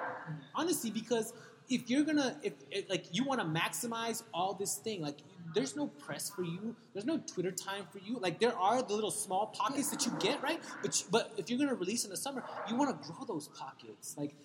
[0.55, 1.33] Honestly, because
[1.69, 5.19] if you're gonna if, if like you want to maximize all this thing, like
[5.53, 8.17] there's no press for you, there's no Twitter time for you.
[8.19, 10.59] Like there are the little small pockets that you get, right?
[10.81, 13.47] But you, but if you're gonna release in the summer, you want to grow those
[13.49, 14.15] pockets.
[14.17, 14.35] Like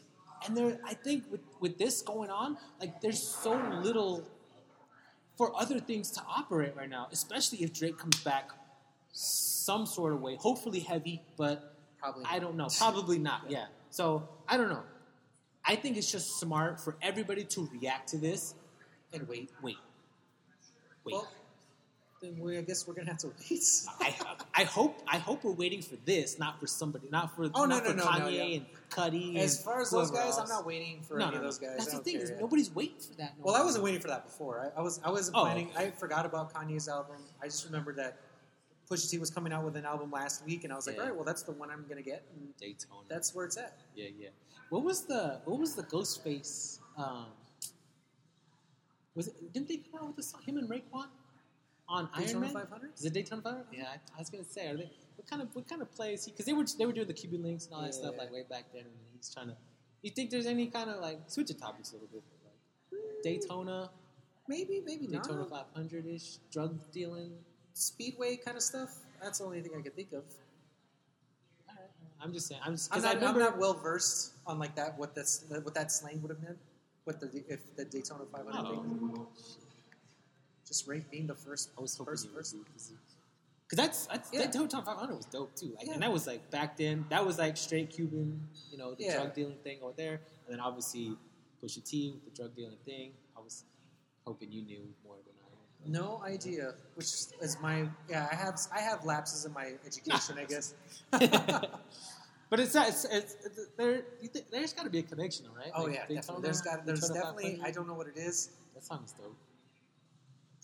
[0.47, 4.23] and there I think with with this going on, like there's so little
[5.37, 8.51] for other things to operate right now, especially if Drake comes back
[9.13, 13.43] some sort of way, hopefully heavy, but Probably I don't know, probably not.
[13.49, 13.67] Yeah.
[13.91, 14.83] So I don't know.
[15.65, 18.55] I think it's just smart for everybody to react to this.
[19.13, 19.51] and wait.
[19.63, 19.77] Wait,
[21.05, 21.13] wait.
[21.15, 21.29] Well,
[22.21, 23.63] then we, I guess we're gonna have to wait.
[24.01, 24.15] I,
[24.55, 27.67] I hope I hope we're waiting for this, not for somebody, not for Oh, no,
[27.67, 28.43] not no, for no, Kanye no, yeah.
[28.57, 29.37] and Cudi.
[29.37, 31.77] As far as those guys, I'm not waiting for No, any no, of those guys.
[31.79, 33.35] That's the thing care, is nobody's waiting for that.
[33.39, 34.73] No Well, I wasn't waiting for that before.
[34.77, 35.71] I, I was I wasn't Oh, planning.
[35.77, 37.17] I forgot about Kanye's album.
[37.43, 38.19] I just remembered that
[38.91, 41.03] Pusha T was coming out with an album last week, and I was like, Yeah.
[41.03, 43.01] all right, well, that's the one I'm gonna get, and Daytona.
[43.09, 43.77] that's where it's at.
[43.95, 44.29] Yeah, yeah.
[44.71, 46.79] What was the what was the Ghostface?
[46.97, 47.27] Um,
[49.15, 49.53] was it?
[49.53, 50.41] Didn't they come out with a song?
[50.47, 51.07] Him and Raekwon
[51.89, 52.55] on Iron Daytona Man.
[52.55, 52.91] 500?
[52.97, 53.67] Is it Daytona 500?
[53.73, 54.69] Yeah, I, I was gonna say.
[54.69, 54.91] Are they?
[55.17, 56.31] What kind of what kind of play is he?
[56.33, 58.01] Because they were they were doing the Cuban links and all that Yeah.
[58.01, 59.57] stuff like way back then, and he's trying to.
[60.03, 62.23] You think there's any kind of like switch the topics a little bit?
[62.45, 63.91] Like Daytona,
[64.47, 65.51] maybe, maybe Daytona not.
[65.75, 67.33] 500 ish, drug dealing.
[67.73, 68.91] Speedway kind of stuff.
[69.23, 70.25] That's the only thing I could think of.
[72.21, 72.61] I'm just saying.
[72.65, 73.23] I'm just I'm not.
[73.23, 74.99] I'm not well versed on like that.
[74.99, 76.59] What that's what that slang would have meant.
[77.05, 79.11] What the if the Daytona 500 thing.
[79.17, 79.29] Oh.
[80.67, 82.93] Just rate being the first I was hoping first because
[83.73, 84.41] that's, that's Yeah.
[84.43, 85.75] that Daytona 500 was dope too.
[85.77, 85.95] Like, Yeah.
[85.95, 87.05] and that was like back then.
[87.09, 88.41] That was like straight Cuban,
[88.71, 89.17] you know, the Yeah.
[89.17, 90.15] drug dealing thing over there,
[90.47, 91.17] and then obviously
[91.63, 93.13] Pusha T with the drug dealing thing.
[93.37, 93.65] I was
[94.27, 95.89] hoping you knew more than I.
[95.89, 96.75] No idea.
[96.95, 98.29] Which is my yeah.
[98.31, 100.37] I have I have lapses in my education.
[100.39, 100.75] I guess.
[102.49, 104.03] But it's it's, it's, it's there.
[104.53, 105.73] There's got to be a connection, right?
[105.75, 106.43] Oh Like, yeah, definitely.
[106.45, 107.61] There's got there's definitely.
[107.65, 108.51] I don't know what it is.
[108.75, 109.35] That song is dope.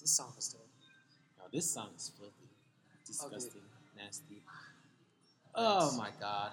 [0.03, 0.67] This song is dope.
[1.39, 3.63] No, this song is filthy, oh, disgusting,
[3.97, 4.43] nasty.
[5.55, 6.51] Oh my god.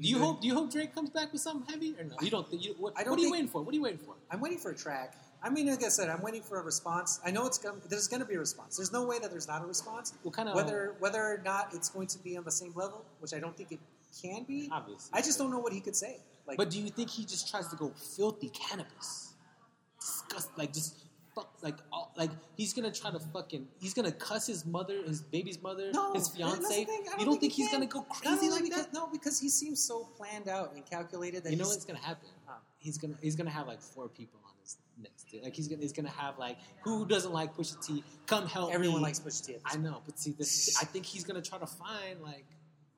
[0.00, 0.40] Do you hope?
[0.40, 2.16] Do you hope Drake comes back with something heavy or no?
[2.20, 2.64] You don't think?
[2.64, 3.62] You, what, I don't what are you waiting for?
[3.62, 4.14] What are you waiting for?
[4.30, 5.14] I'm waiting for a track.
[5.44, 7.20] I mean, like I said, I'm waiting for a response.
[7.24, 7.80] I know it's going.
[7.88, 8.76] There's going to be a response.
[8.76, 10.14] There's no way that there's not a response.
[10.22, 13.04] What kind of Whether whether or not it's going to be on the same level,
[13.20, 13.80] which I don't think it
[14.22, 14.68] can be.
[14.72, 15.10] obviously?
[15.12, 16.18] I just don't know what he could say.
[16.46, 19.34] Like, But do you think he just tries to go filthy cannabis?
[20.00, 20.96] Disgust, like just
[21.34, 25.22] fuck, like all, like he's gonna try to fucking, he's gonna cuss his mother, his
[25.22, 26.86] baby's mother, no, his fiance.
[26.86, 27.80] I You don't think he he's can.
[27.80, 28.92] gonna go crazy like because, that?
[28.92, 32.28] No, because he seems so planned out and calculated that You know what's gonna happen?
[32.46, 32.54] Huh.
[32.78, 35.40] He's gonna he's gonna have like four people on his next day.
[35.42, 38.02] Like he's gonna he's gonna have like who doesn't like Pusha T?
[38.26, 39.02] Come help everyone me.
[39.04, 39.56] likes Pusha T.
[39.64, 42.44] I know, but see, this I think he's gonna try to find like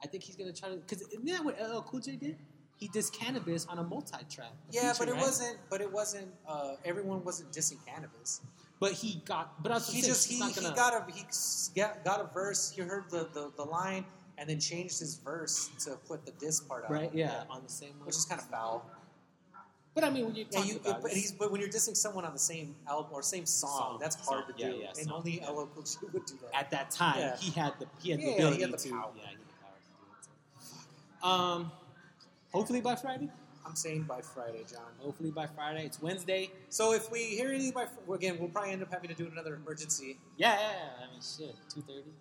[0.03, 2.37] I think he's gonna try to because isn't that what LL Cool J did?
[2.79, 4.49] He dissed Canibus on a multi-track.
[4.49, 5.21] a Yeah, feature, but it right?
[5.23, 5.59] wasn't.
[5.71, 6.29] But it wasn't.
[6.47, 8.41] Uh, everyone wasn't dissing Canibus.
[8.81, 9.63] But he got.
[9.63, 11.25] But I was He saying, just he, not he gonna, got a he
[11.77, 12.71] got, got a verse.
[12.75, 14.05] He heard the, the, the line
[14.37, 16.91] and then changed his verse to put the diss part out.
[16.91, 17.11] right.
[17.15, 18.07] Yeah, on the same one.
[18.07, 18.85] which is kind of foul.
[19.95, 20.81] But I mean, when you Yeah, you.
[20.85, 23.71] about But, he's, but when you're dissing someone on the same album or same song,
[23.79, 24.55] Song, that's hard song.
[24.57, 24.77] to Yeah, do.
[24.79, 25.49] yeah, and song, only yeah.
[25.51, 26.59] LL Cool J would do that.
[26.59, 27.37] at that time Yeah.
[27.37, 28.91] he had the he had Yeah, the he ability had the to.
[28.91, 29.13] power.
[29.17, 31.21] Yeah, he had the power to do it.
[31.23, 31.29] So.
[31.29, 31.73] Um,
[32.55, 33.29] hopefully by Friday.
[33.67, 34.93] I'm saying by Friday, John.
[34.99, 35.85] Hopefully by Friday.
[35.87, 36.51] It's Wednesday.
[36.69, 39.15] So if we hear anything by fr- well, again, we'll probably end up having to
[39.15, 40.19] do another emergency.
[40.37, 41.07] Yeah, yeah, yeah.
[41.07, 41.57] I mean, shit.
[41.73, 42.13] Two thirty.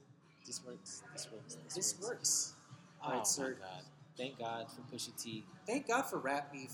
[0.46, 1.04] This works.
[1.14, 1.56] This works.
[1.66, 2.10] This, This works.
[2.10, 2.54] works.
[3.02, 3.58] Oh All right, my sir.
[3.60, 3.84] god!
[4.18, 5.44] Thank God for Pusha T.
[5.68, 6.72] Thank God for rap beef.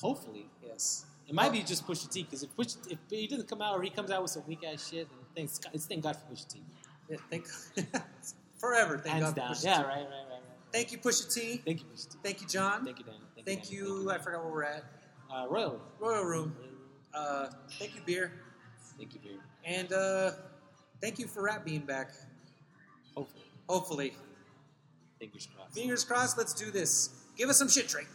[0.00, 1.04] Hopefully, Yes.
[1.28, 3.82] it might be just Pusha T because if Push, if he doesn't come out or
[3.82, 6.32] he comes out with some weak ass shit, then thanks, God- it's thank God for
[6.32, 6.62] Pusha T.
[7.08, 7.46] Yeah, thank
[8.58, 8.96] forever.
[8.98, 9.48] Thank Hands God down.
[9.48, 9.82] for Pusha Yeah, T.
[9.82, 10.29] right, right, right, right.
[10.72, 11.56] Thank you, Pusha T.
[11.64, 12.18] Thank you, Pusha T.
[12.22, 12.84] Thank you, John.
[12.84, 13.14] Thank you, Dan.
[13.34, 14.00] Thank, Thank you.
[14.00, 14.08] you.
[14.08, 14.16] Dan.
[14.20, 14.84] I forgot where we're at.
[15.32, 15.80] Uh, Royal.
[15.98, 16.54] Royal Room.
[17.14, 17.48] Uh,
[17.78, 18.32] thank you, beer,
[18.96, 19.38] Thank you, beer.
[19.64, 20.30] and uh,
[21.00, 22.12] thank you for rap being back.
[23.16, 23.42] Hopefully.
[23.68, 24.12] Hopefully,
[25.18, 25.74] Fingers crossed.
[25.74, 26.38] fingers crossed.
[26.38, 27.10] Let's do this.
[27.36, 28.06] Give us some shit, Drake.